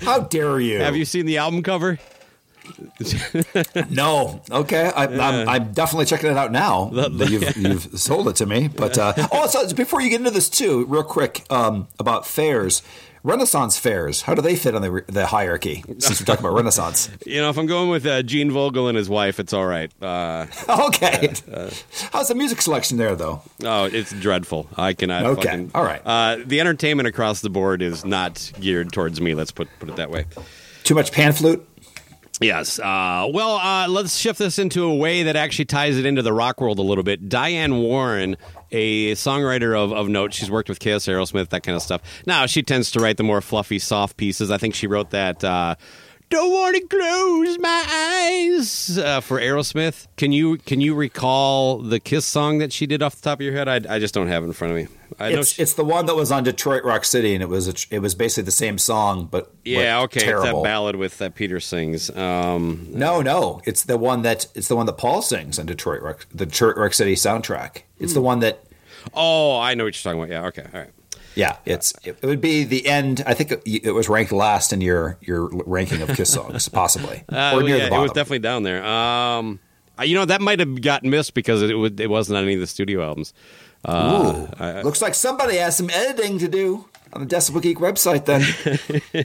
[0.02, 0.80] How dare you?
[0.80, 1.98] Have you seen the album cover?
[3.90, 4.42] No.
[4.50, 4.90] Okay.
[4.94, 6.86] I, I'm, I'm definitely checking it out now.
[6.92, 7.56] that you've,
[7.92, 8.68] you've sold it to me.
[8.68, 12.82] But uh, oh, before you get into this too, real quick um, about fairs,
[13.24, 14.22] Renaissance fairs.
[14.22, 15.84] How do they fit on the the hierarchy?
[15.98, 17.08] Since we're talking about Renaissance.
[17.24, 19.92] You know, if I'm going with uh, Gene Vogel and his wife, it's all right.
[20.02, 21.32] Uh, Okay.
[22.12, 23.42] How's the music selection there, though?
[23.62, 24.68] oh, it's dreadful.
[24.76, 25.24] I cannot.
[25.24, 26.02] Okay, fucking- all right.
[26.04, 29.34] Uh, the entertainment across the board is not geared towards me.
[29.36, 30.24] Let's put put it that way.
[30.82, 31.64] Too much pan flute.
[32.42, 32.78] Yes.
[32.78, 36.32] Uh, well, uh, let's shift this into a way that actually ties it into the
[36.32, 37.28] rock world a little bit.
[37.28, 38.36] Diane Warren,
[38.70, 42.02] a songwriter of, of note, she's worked with Kiss, Aerosmith, that kind of stuff.
[42.26, 44.50] Now, she tends to write the more fluffy, soft pieces.
[44.50, 45.42] I think she wrote that.
[45.42, 45.76] Uh,
[46.30, 50.06] don't want to close my eyes uh, for Aerosmith.
[50.16, 53.42] Can you can you recall the Kiss song that she did off the top of
[53.42, 53.68] your head?
[53.68, 55.01] I, I just don't have it in front of me.
[55.18, 57.48] I know It's, she- it's the one that was on Detroit Rock City, and it
[57.48, 61.18] was a, it was basically the same song, but yeah, okay, it's that ballad with
[61.18, 62.10] that Peter sings.
[62.10, 66.02] Um, No, no, it's the one that it's the one that Paul sings on Detroit
[66.02, 67.82] Rock, the Detroit Rock City soundtrack.
[67.98, 68.26] It's the Hmm.
[68.26, 68.64] one that,
[69.14, 70.32] oh, I know what you're talking about.
[70.32, 70.90] Yeah, okay, all right.
[71.34, 73.22] yeah, it's it, would be the end.
[73.26, 77.24] I think it, it was ranked last in your your ranking of Kiss songs, possibly
[77.30, 78.84] Uh, or near yeah, the it was definitely down there.
[78.84, 79.60] Um,
[80.02, 82.60] you know that might have gotten missed because it would, it wasn't on any of
[82.60, 83.32] the studio albums.
[83.88, 88.24] Ooh, I- looks like somebody has some editing to do on the Decibel Geek website.
[88.24, 89.24] Then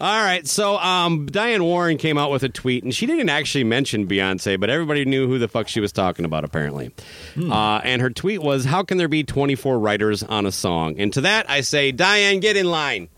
[0.00, 3.64] All right, so um, Diane Warren came out with a tweet, and she didn't actually
[3.64, 6.92] mention Beyonce, but everybody knew who the fuck she was talking about, apparently.
[7.36, 11.12] Uh, and her tweet was, "How can there be 24 writers on a song?" And
[11.14, 13.08] to that, I say, Diane, get in line,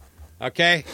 [0.40, 0.84] okay?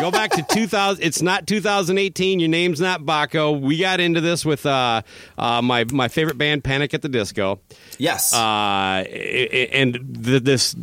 [0.00, 1.02] Go back to 2000.
[1.04, 2.40] It's not 2018.
[2.40, 3.60] Your name's not Bakko.
[3.60, 5.02] We got into this with uh,
[5.36, 7.60] uh, my my favorite band, Panic at the Disco.
[7.98, 9.04] yes, Uh,
[9.72, 10.74] and th- this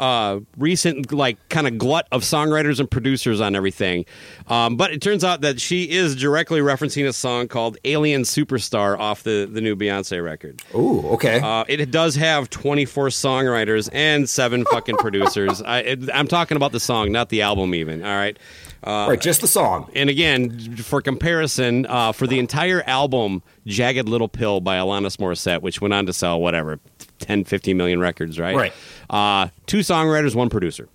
[0.00, 4.04] uh, recent like kind of glut of songwriters and producers on everything.
[4.48, 8.98] Um, but it turns out that she is directly referencing a song called "Alien Superstar"
[8.98, 10.62] off the the new Beyonce record.
[10.74, 11.40] ooh, okay.
[11.40, 15.62] Uh, it does have 24 songwriters and seven fucking producers.
[15.62, 18.04] I, it, I'm talking about the song, not the album, even.
[18.04, 18.38] All right.
[18.84, 19.90] right, just the song.
[19.94, 25.62] And again, for comparison, uh, for the entire album, Jagged Little Pill by Alanis Morissette,
[25.62, 26.80] which went on to sell whatever,
[27.22, 28.54] 10, 15 million records, right?
[28.56, 28.72] Right.
[29.08, 30.88] Uh, two songwriters, one producer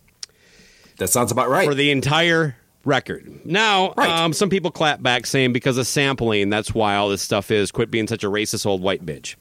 [0.97, 1.67] That sounds about right.
[1.67, 2.55] for the entire
[2.85, 3.45] record.
[3.45, 4.09] Now, Right.
[4.09, 7.71] um, some people clap back saying because of sampling, that's why all this stuff is.
[7.71, 9.35] Quit being such a racist old white bitch.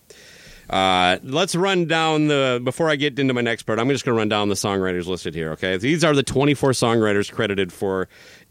[0.68, 3.78] Uh, let's run down the before I get into my next part.
[3.78, 5.52] I'm just going to run down the songwriters listed here.
[5.52, 8.08] Okay, these are the 24 songwriters credited for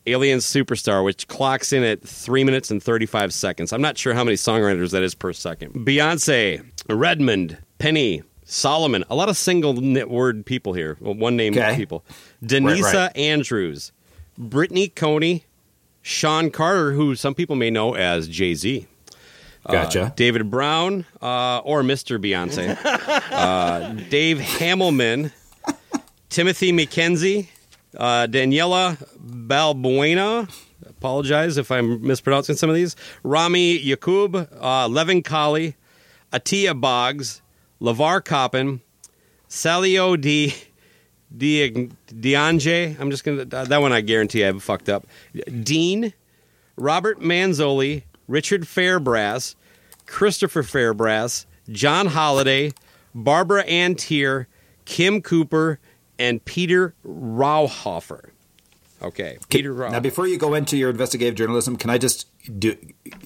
[0.07, 3.73] Alien Superstar, which clocks in at three minutes and 35 seconds.
[3.73, 5.73] I'm not sure how many songwriters that is per second.
[5.85, 9.03] Beyonce, Redmond, Penny, Solomon.
[9.11, 10.97] A lot of single knit word people here.
[10.99, 11.75] Well, one name Okay.
[11.75, 12.03] people.
[12.43, 13.15] Denisia right.
[13.15, 13.91] Andrews,
[14.39, 15.43] Brittany Coney,
[16.01, 18.87] Shawn Carter, who some people may know as Jay Z.
[19.69, 20.13] gotcha.
[20.15, 22.17] David Brown uh, or Mr.
[22.19, 22.75] Beyonce,
[23.31, 25.31] uh, Dave Hamelman,
[26.29, 27.49] Timothy McKenzie,
[27.95, 30.49] uh, Daniela Balbuena.
[30.89, 32.95] Apologize if I'm mispronouncing some of these.
[33.21, 35.75] Rami Yacoub, uh, Leven Kali,
[36.33, 37.43] Atia Boggs,
[37.81, 38.81] Lavar Coppin,
[39.49, 40.53] Salio D.
[41.35, 42.99] Di- Diange.
[42.99, 43.91] I'm just gonna that one.
[43.91, 45.07] I guarantee I've fucked up.
[45.63, 46.13] Dean,
[46.77, 49.55] Robert Manzoli, Richard Fairbrass,
[50.05, 52.73] Christopher Fairbrass, John Holliday,
[53.13, 54.47] Barbara Ann Teer,
[54.85, 55.79] Kim Cooper,
[56.19, 58.29] and Peter Rauhofer.
[59.01, 59.91] Okay, Peter Rauhofer.
[59.91, 62.27] Now, before you go into your investigative journalism, can I just
[62.59, 62.75] do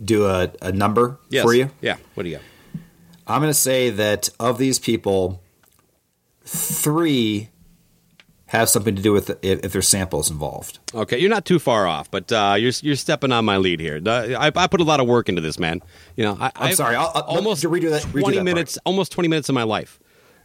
[0.03, 1.43] do a, a number yes.
[1.43, 1.69] for you?
[1.81, 1.97] Yeah.
[2.15, 2.45] What do you got?
[3.29, 5.41] I'm going to say that of these people,
[6.43, 7.49] three
[8.47, 10.79] have something to do with if, if there's samples involved.
[10.95, 14.01] Okay, you're not too far off, but uh, you're you're stepping on my lead here.
[14.05, 15.81] I, I put a lot of work into this, man.
[16.15, 18.45] You know, I, I'm sorry, I'll- I'll- almost redo that- redo twenty that part.
[18.45, 19.99] minutes, almost twenty minutes of my life.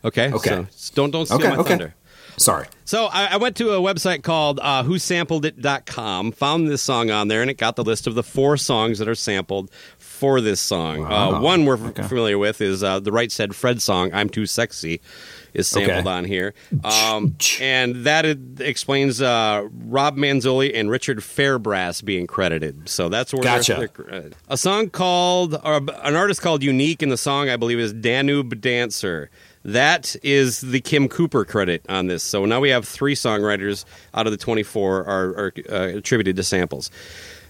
[0.05, 0.67] Okay, Okay.
[0.71, 1.69] so don't don't steal Okay, my okay.
[1.71, 1.95] thunder.
[2.37, 2.67] Sorry.
[2.85, 7.41] So I, I went to a website called uh, whosampledit.com, found this song on there,
[7.43, 9.71] and it got the list of the four songs that are sampled
[10.25, 11.05] for this song.
[11.05, 12.03] Uh, one we're Okay.
[12.05, 15.03] familiar with is uh, the Right Said Fred song, I'm Too Sexy,
[15.53, 16.09] is sampled Okay.
[16.09, 16.55] on here.
[16.83, 18.25] Um, and that
[18.59, 22.89] explains uh, Rob Manzoli and Richard Fairbrass being credited.
[22.89, 23.91] So that's where Gotcha.
[24.49, 28.63] A song called, or an artist called Unique, in the song, I believe, is Danube
[28.63, 29.29] Dancer.
[29.63, 32.23] That is the Kim Cooper credit on this.
[32.23, 36.43] So now we have three songwriters out of the 24 are, are uh, attributed to
[36.43, 36.91] samples.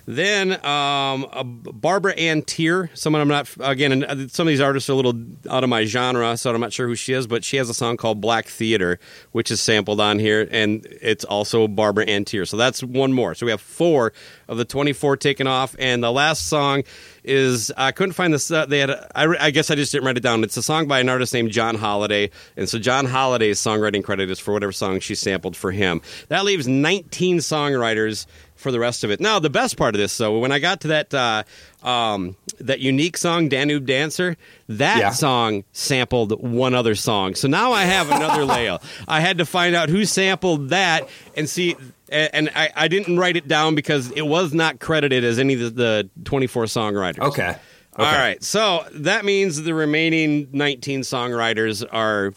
[0.06, 4.28] Then um, uh, Barbara Ann Teer, someone I'm not again.
[4.28, 5.14] Some of these artists are a little
[5.48, 7.26] out of my genre, so I'm not sure who she is.
[7.26, 8.98] But she has a song called Black Theater,
[9.32, 12.44] which is sampled on here, and it's also Barbara Ann Teer.
[12.44, 13.34] So that's one more.
[13.34, 14.12] So we have four
[14.46, 16.82] of the 24 taken off, and the last song
[17.24, 18.50] is I couldn't find this.
[18.50, 20.44] Uh, they had a, I, I guess I just didn't write it down.
[20.44, 24.30] It's a song by an artist named John Holiday, and so John Holiday's songwriting credit
[24.30, 26.02] is for whatever song she sampled for him.
[26.28, 28.26] That leaves 19 songwriters
[28.64, 29.20] for the rest of it.
[29.20, 31.44] Now, the best part of this, though, when I got to that uh,
[31.88, 34.36] um, that unique song, Danube Dancer,
[34.68, 35.10] that Yeah.
[35.10, 37.34] song sampled one other song.
[37.36, 38.78] So now I have another layer.
[39.06, 41.76] I had to find out who sampled that and see.
[42.08, 45.60] And I, I didn't write it down because it was not credited as any of
[45.60, 47.18] the, the 24 songwriters.
[47.18, 47.54] Okay.
[47.96, 48.42] All right.
[48.42, 52.32] So that means the remaining 19 songwriters are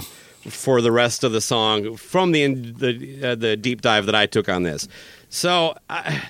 [0.49, 4.27] for the rest of the song from the the uh, the deep dive that I
[4.27, 4.87] took on this.
[5.29, 6.29] So I,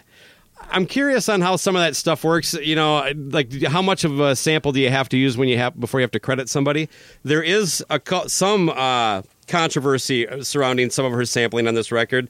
[0.70, 2.54] I'm curious on how some of that stuff works.
[2.54, 5.58] You know, like how much of a sample do you have to use when you
[5.58, 6.90] have before you have to credit somebody?
[7.24, 12.28] There is a some uh, controversy surrounding some of her sampling on this record.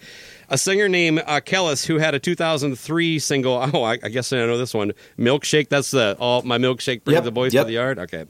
[0.49, 3.57] A singer named uh, Kelis, who had a 2003 single.
[3.73, 4.94] Oh, I, I guess I know this one.
[5.19, 5.68] Milkshake.
[5.69, 7.64] That's the all my milkshake brings Yep, the boys yep.
[7.64, 7.99] to the yard.
[7.99, 8.26] Okay,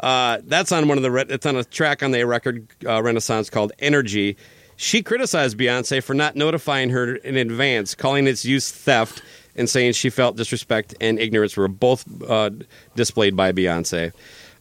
[0.00, 1.10] uh, that's on one of the.
[1.10, 4.36] Re- it's on a track on the record uh, Renaissance called Energy.
[4.76, 9.22] She criticized Beyonce for not notifying her in advance, calling its use theft,
[9.56, 12.50] and saying she felt disrespect and ignorance were both uh,
[12.94, 14.12] displayed by Beyonce.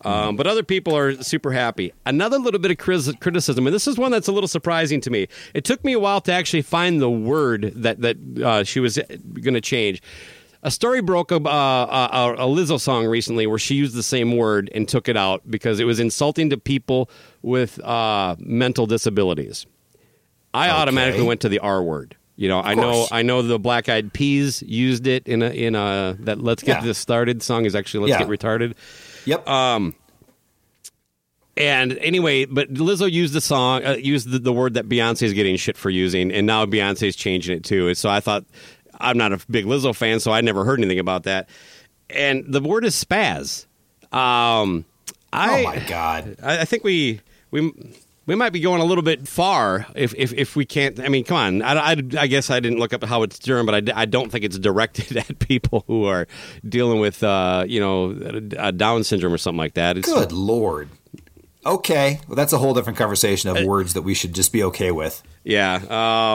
[0.06, 1.92] Um, but other people are super happy.
[2.06, 5.28] Another little bit of criticism, and this is one that's a little surprising to me.
[5.56, 8.98] It took me a while to actually find the word that that uh, she was
[8.98, 10.04] going to change.
[10.62, 14.36] A story broke about uh, a, a Lizzo song recently where she used the same
[14.36, 17.10] word and took it out because it was insulting to people
[17.42, 19.66] with uh, mental disabilities.
[20.56, 22.16] I automatically went to the R word.
[22.38, 23.10] You know, I know, course.
[23.12, 26.80] I know the Black Eyed Peas used it in a in a that "Let's Get
[26.80, 26.88] Yeah.
[26.88, 28.28] This Started" song is actually "Let's Yeah.
[28.28, 28.74] Get Retarded."
[29.26, 29.48] Yep.
[29.48, 29.96] Um
[31.58, 35.32] And anyway, but Lizzo used the song, uh, used the, the word that Beyonce is
[35.34, 37.88] getting shit for using, and now Beyonce's changing it too.
[37.88, 38.44] And so I thought,
[39.00, 41.48] I'm not a big Lizzo fan, so I never heard anything about that.
[42.10, 43.66] And the word is spaz.
[44.12, 44.84] Um,
[45.32, 46.36] I, oh my god.
[46.44, 47.22] I, I think we
[47.52, 47.72] we
[48.26, 51.00] we might be going a little bit far if if, if we can't.
[51.00, 51.62] I mean, come on.
[51.62, 54.32] I, I, I guess I didn't look up how it's German, but I, I don't
[54.32, 56.28] think it's directed at people who are
[56.68, 58.12] dealing with uh, you know
[58.58, 59.98] a Down syndrome or something like that.
[59.98, 60.90] It's, Good lord.
[61.66, 64.92] Okay, well, that's a whole different conversation of words that we should just be okay
[64.92, 65.24] with.
[65.44, 65.82] Yeah,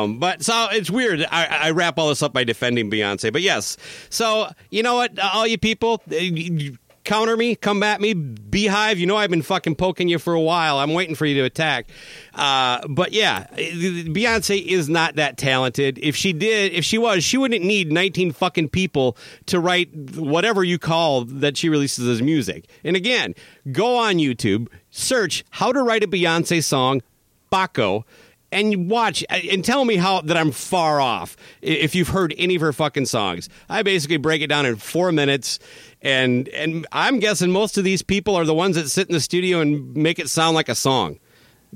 [0.02, 1.24] um, but so it's weird.
[1.30, 3.76] I, I wrap all this up by defending Beyonce, but yes.
[4.08, 8.98] So you know what, all you people, uh, you counter me, come at me, Beehive.
[8.98, 10.78] You know I've been fucking poking you for a while.
[10.78, 11.88] I'm waiting for you to attack.
[12.34, 15.98] Uh, but yeah, Beyonce is not that talented.
[16.02, 19.16] If she did, if she was, she wouldn't need 19 fucking people
[19.46, 22.68] to write whatever you call that she releases as music.
[22.84, 23.34] And again,
[23.72, 27.02] go on YouTube, search how to write a Beyonce song,
[27.50, 28.04] Bakko
[28.52, 32.56] and watch uh, and tell me how that I'm far off if you've heard any
[32.56, 33.48] of her fucking songs.
[33.68, 35.58] I basically break it down in four minutes,
[36.02, 39.20] and and I'm guessing most of these people are the ones that sit in the
[39.20, 41.18] studio and make it sound like a song,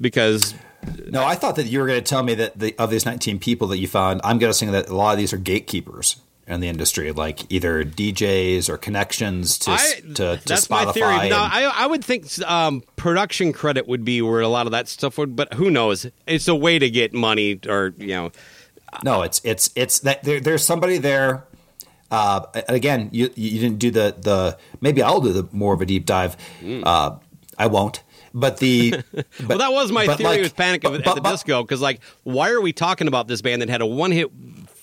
[0.00, 0.54] because
[1.06, 3.38] No, I thought that you were going to tell me that the, of these 19
[3.38, 6.68] people that you found, I'm guessing that a lot of these are gatekeepers in the
[6.68, 10.84] industry, like either DJs or connections to I, to, to that's Spotify.
[10.86, 11.14] my theory.
[11.20, 14.72] and- No, I, I would think um, production credit would be where a lot of
[14.72, 16.06] that stuff would, but who knows?
[16.26, 18.32] It's a way to get money, or you know,
[19.02, 21.44] No, it's it's it's that there, there's somebody there.
[22.10, 25.86] Uh, again, you you didn't do the the maybe I'll do the more of a
[25.86, 26.36] deep dive.
[26.62, 27.16] Uh,
[27.58, 28.02] I won't.
[28.36, 29.48] But the but, Mm.
[29.48, 31.80] well, that was my theory like- with Panic but- at but- the but- Disco because,
[31.80, 34.28] like, why are we talking about this band that had a one hit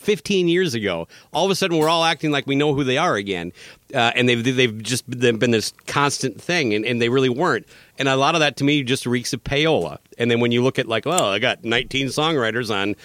[0.02, 1.08] 15 years ago?
[1.34, 3.54] All of a sudden, we're all acting like we know who they are again,
[3.94, 7.66] uh, and they've they've just they've been this constant thing, and, and they really weren't.
[7.98, 10.00] And a lot of that to me just reeks of payola.
[10.18, 12.96] And then when you look at like, well, I got 19 songwriters on.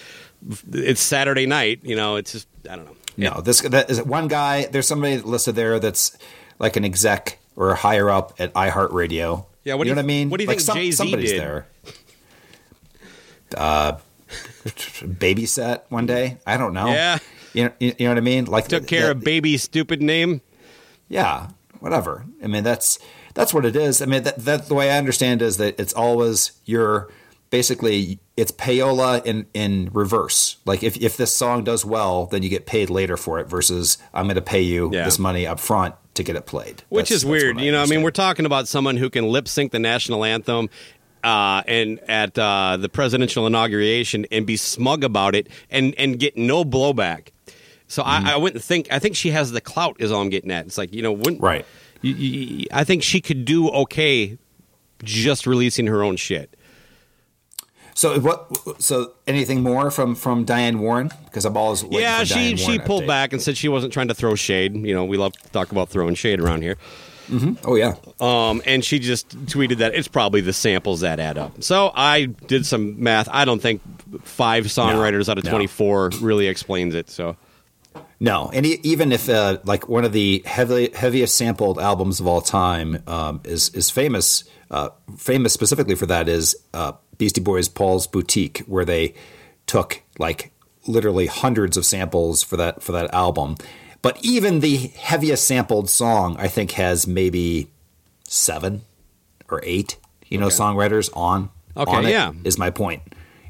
[0.71, 2.15] It's Saturday night, you know.
[2.17, 2.95] It's just I don't know.
[3.17, 4.65] No, this that is one guy.
[4.67, 6.15] There's somebody listed there that's
[6.59, 9.45] like an exec or higher up at iHeartRadio.
[9.63, 10.29] Yeah, what do you you- know what I mean?
[10.29, 11.41] what do you like think Jay-Z somebody's did?
[11.41, 11.67] there.
[13.55, 13.97] Uh,
[14.65, 16.37] babysat one day.
[16.45, 16.87] I don't know.
[16.87, 17.19] Yeah.
[17.53, 18.45] you know, you know what I mean.
[18.45, 20.41] Like Took care that- of baby stupid name.
[21.09, 21.49] Yeah,
[21.79, 22.25] whatever.
[22.43, 22.99] I mean, that's
[23.33, 24.01] that's what it is.
[24.01, 27.09] I mean, that, that the way I understand is that it's always your
[27.49, 30.57] basically it's payola in in reverse.
[30.65, 33.47] Like if if this song does well, then you get paid later for it.
[33.47, 35.05] Versus I'm going to pay you Yeah.
[35.05, 36.83] this money up front to get it played.
[36.89, 37.59] Which That's- is weird.
[37.61, 40.69] You know, I mean, we're talking about someone who can lip sync the national anthem
[41.23, 46.37] uh, and at uh, the presidential inauguration and be smug about it and, and get
[46.37, 47.29] no blowback.
[47.87, 48.27] So Mm-hmm.
[48.27, 48.87] I, I wouldn't think.
[48.91, 49.95] I think she has the clout.
[49.99, 50.65] Is all I'm getting at.
[50.65, 51.65] It's like you know, wouldn't, Right.
[52.01, 54.37] You, you, I think she could do okay
[55.03, 56.53] just releasing her own shit.
[57.95, 58.81] So what?
[58.81, 61.11] So anything more from from Diane Warren?
[61.25, 63.07] Because I'm always yeah, she Diane she Warren pulled update.
[63.07, 64.75] back and said she wasn't trying to throw shade.
[64.75, 66.77] You know, we love to talk about throwing shade around here.
[67.63, 67.95] Oh yeah.
[68.19, 71.63] Um, and she just tweeted that it's probably the samples that add up.
[71.63, 73.27] So I did some math.
[73.31, 73.81] I don't think
[74.23, 75.51] five songwriters out of no.
[75.51, 77.09] 24 really explains it.
[77.09, 77.35] So
[78.19, 82.27] No, and e- even if uh, like one of the heavily, heaviest sampled albums of
[82.27, 87.67] all time um, is is famous, uh, famous specifically for that is uh, Beastie Boys'
[87.67, 89.13] Paul's Boutique, where they
[89.65, 90.51] took like
[90.87, 93.57] literally hundreds of samples for that for that album.
[94.01, 97.69] But even the heaviest sampled song, I think, has maybe
[98.23, 98.83] seven
[99.49, 99.97] or eight,
[100.27, 101.49] you know, songwriters on.
[101.75, 102.31] Okay, on it, yeah.
[102.43, 103.01] is my point.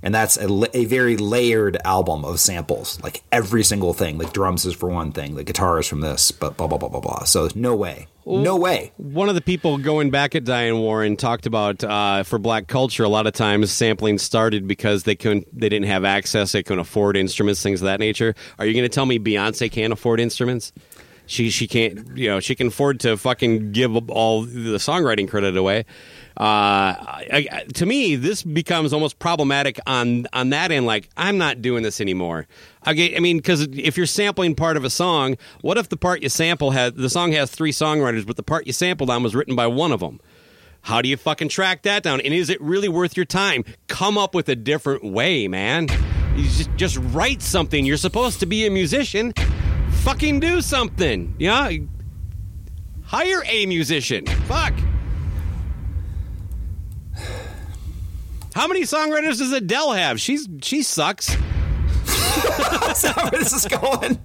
[0.03, 4.17] And that's a, a very layered album of samples, like every single thing.
[4.17, 6.89] Like drums is for one thing, the guitar is from this, but blah blah blah
[6.89, 7.23] blah blah.
[7.23, 8.91] So no way, no way.
[8.97, 13.03] one of the people going back at Diane Warren talked about uh, for black culture.
[13.03, 16.81] A lot of times sampling started because they couldn't, they didn't have access, they couldn't
[16.81, 18.35] afford instruments, things of that nature.
[18.59, 20.73] Are you going to tell me Beyonce can't afford instruments?
[21.27, 25.55] She she can't you know she can afford to fucking give all the songwriting credit
[25.57, 25.85] away.
[26.39, 30.85] Uh, I, I- to me, this becomes almost problematic on on that end.
[30.85, 32.47] Like, I'm not doing this anymore.
[32.87, 36.21] Okay, I mean, because if you're sampling part of a song, what if the part
[36.23, 39.35] you sample had the song has three songwriters, but the part you sampled on was
[39.35, 40.19] written by one of them?
[40.83, 42.21] How do you fucking track that down?
[42.21, 43.65] And is it really worth your time?
[43.87, 45.87] Come up with a different way, man.
[46.37, 47.83] You just, just write something.
[47.83, 49.33] You're supposed to be a musician.
[50.03, 51.35] Fucking do something.
[51.37, 51.69] Yeah.
[53.03, 54.25] Hire a musician.
[54.25, 54.73] Fuck.
[58.53, 60.19] How many songwriters does Adele have?
[60.19, 61.27] She's she sucks.
[62.05, 64.19] That's not where this is going.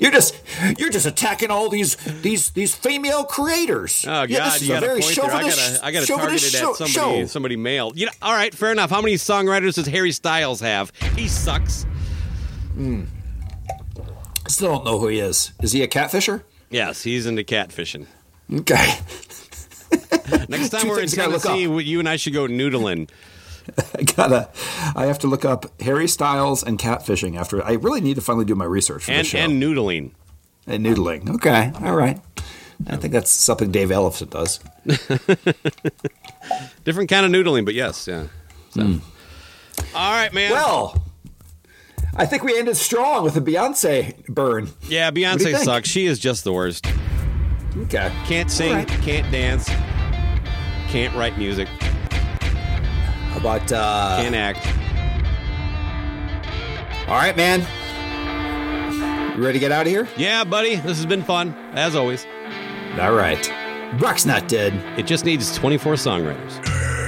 [0.00, 0.34] You're just
[0.76, 4.04] you're just attacking all these these these female creators.
[4.04, 5.24] Oh God, yeah, this is you a got very a point there.
[5.24, 7.26] I chauvinist, gotta, I gotta target chauvinist it show, at somebody, show.
[7.26, 7.92] somebody male.
[7.94, 8.90] You know, all right, fair enough.
[8.90, 10.90] How many songwriters does Harry Styles have?
[11.14, 11.84] He sucks.
[12.74, 13.04] Hmm.
[14.52, 15.52] Still don't know who he is.
[15.62, 16.42] Is he a catfisher?
[16.70, 18.06] Yes, he's into catfishing.
[18.52, 18.74] Okay.
[20.48, 23.08] Next time we're in things gotta look Tennessee, you and I should go noodling.
[23.98, 24.50] I gotta.
[24.94, 27.64] I have to look up Harry Styles and catfishing after.
[27.64, 29.38] I really need to finally do my research for and the show.
[29.38, 30.10] and noodling.
[30.66, 31.34] And noodling.
[31.36, 31.72] Okay.
[31.82, 32.20] All right.
[32.88, 34.60] I think that's something Dave Ellison does.
[36.84, 38.26] Different kind of noodling, but yes, yeah.
[38.70, 38.82] So.
[38.82, 38.98] Hmm.
[39.94, 40.50] All right, man.
[40.50, 41.02] Well,
[42.14, 44.68] I think we ended strong with a Beyonce burn.
[44.82, 45.88] yeah, what do you Beyonce sucks.
[45.88, 46.86] She is just the worst.
[47.76, 48.12] Okay.
[48.26, 48.86] Can't sing, right.
[48.86, 49.66] can't dance,
[50.88, 54.66] can't write music, How about uh can't act.
[57.08, 57.60] All right, man.
[59.36, 60.06] You ready to get out of here?
[60.18, 62.26] Yeah, buddy, this has been fun as always.
[63.00, 63.50] All right.
[64.00, 64.74] Rock's not dead.
[64.98, 67.01] It just needs 24 songwriters.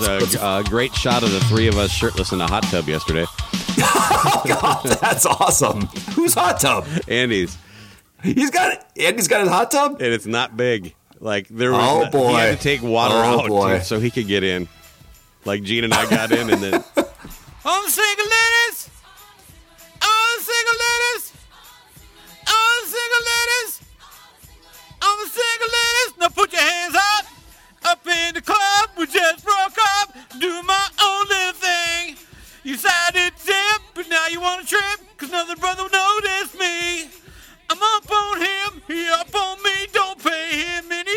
[0.00, 2.88] There's a, a great shot of the three of us shirtless in a hot tub
[2.88, 3.26] yesterday.
[3.80, 5.82] Oh, God, That's awesome.
[6.16, 6.84] Who's hot tub?
[7.06, 7.56] Andy's,
[8.24, 9.92] He's got Andy's got his hot tub.
[10.02, 10.94] and it's not big.
[11.20, 12.28] Like there was, Oh, boy.
[12.30, 13.78] he had to take water Oh, out boy.
[13.80, 14.68] so he could get in.
[15.44, 16.74] Like Gene and I got in, and then
[17.64, 18.90] I'm single ladies,
[20.02, 21.32] all the single ladies,
[22.48, 23.80] all the single ladies,
[25.02, 26.18] all the single ladies.
[26.18, 27.17] Now put your hands up,
[27.88, 28.90] up in the club.
[28.98, 32.16] We just broke up, do my own little thing.
[32.62, 37.08] You decided to dip, but now you want to trip, cause another brother noticed me.
[37.70, 41.16] I'm up on him, he up on me, don't pay him any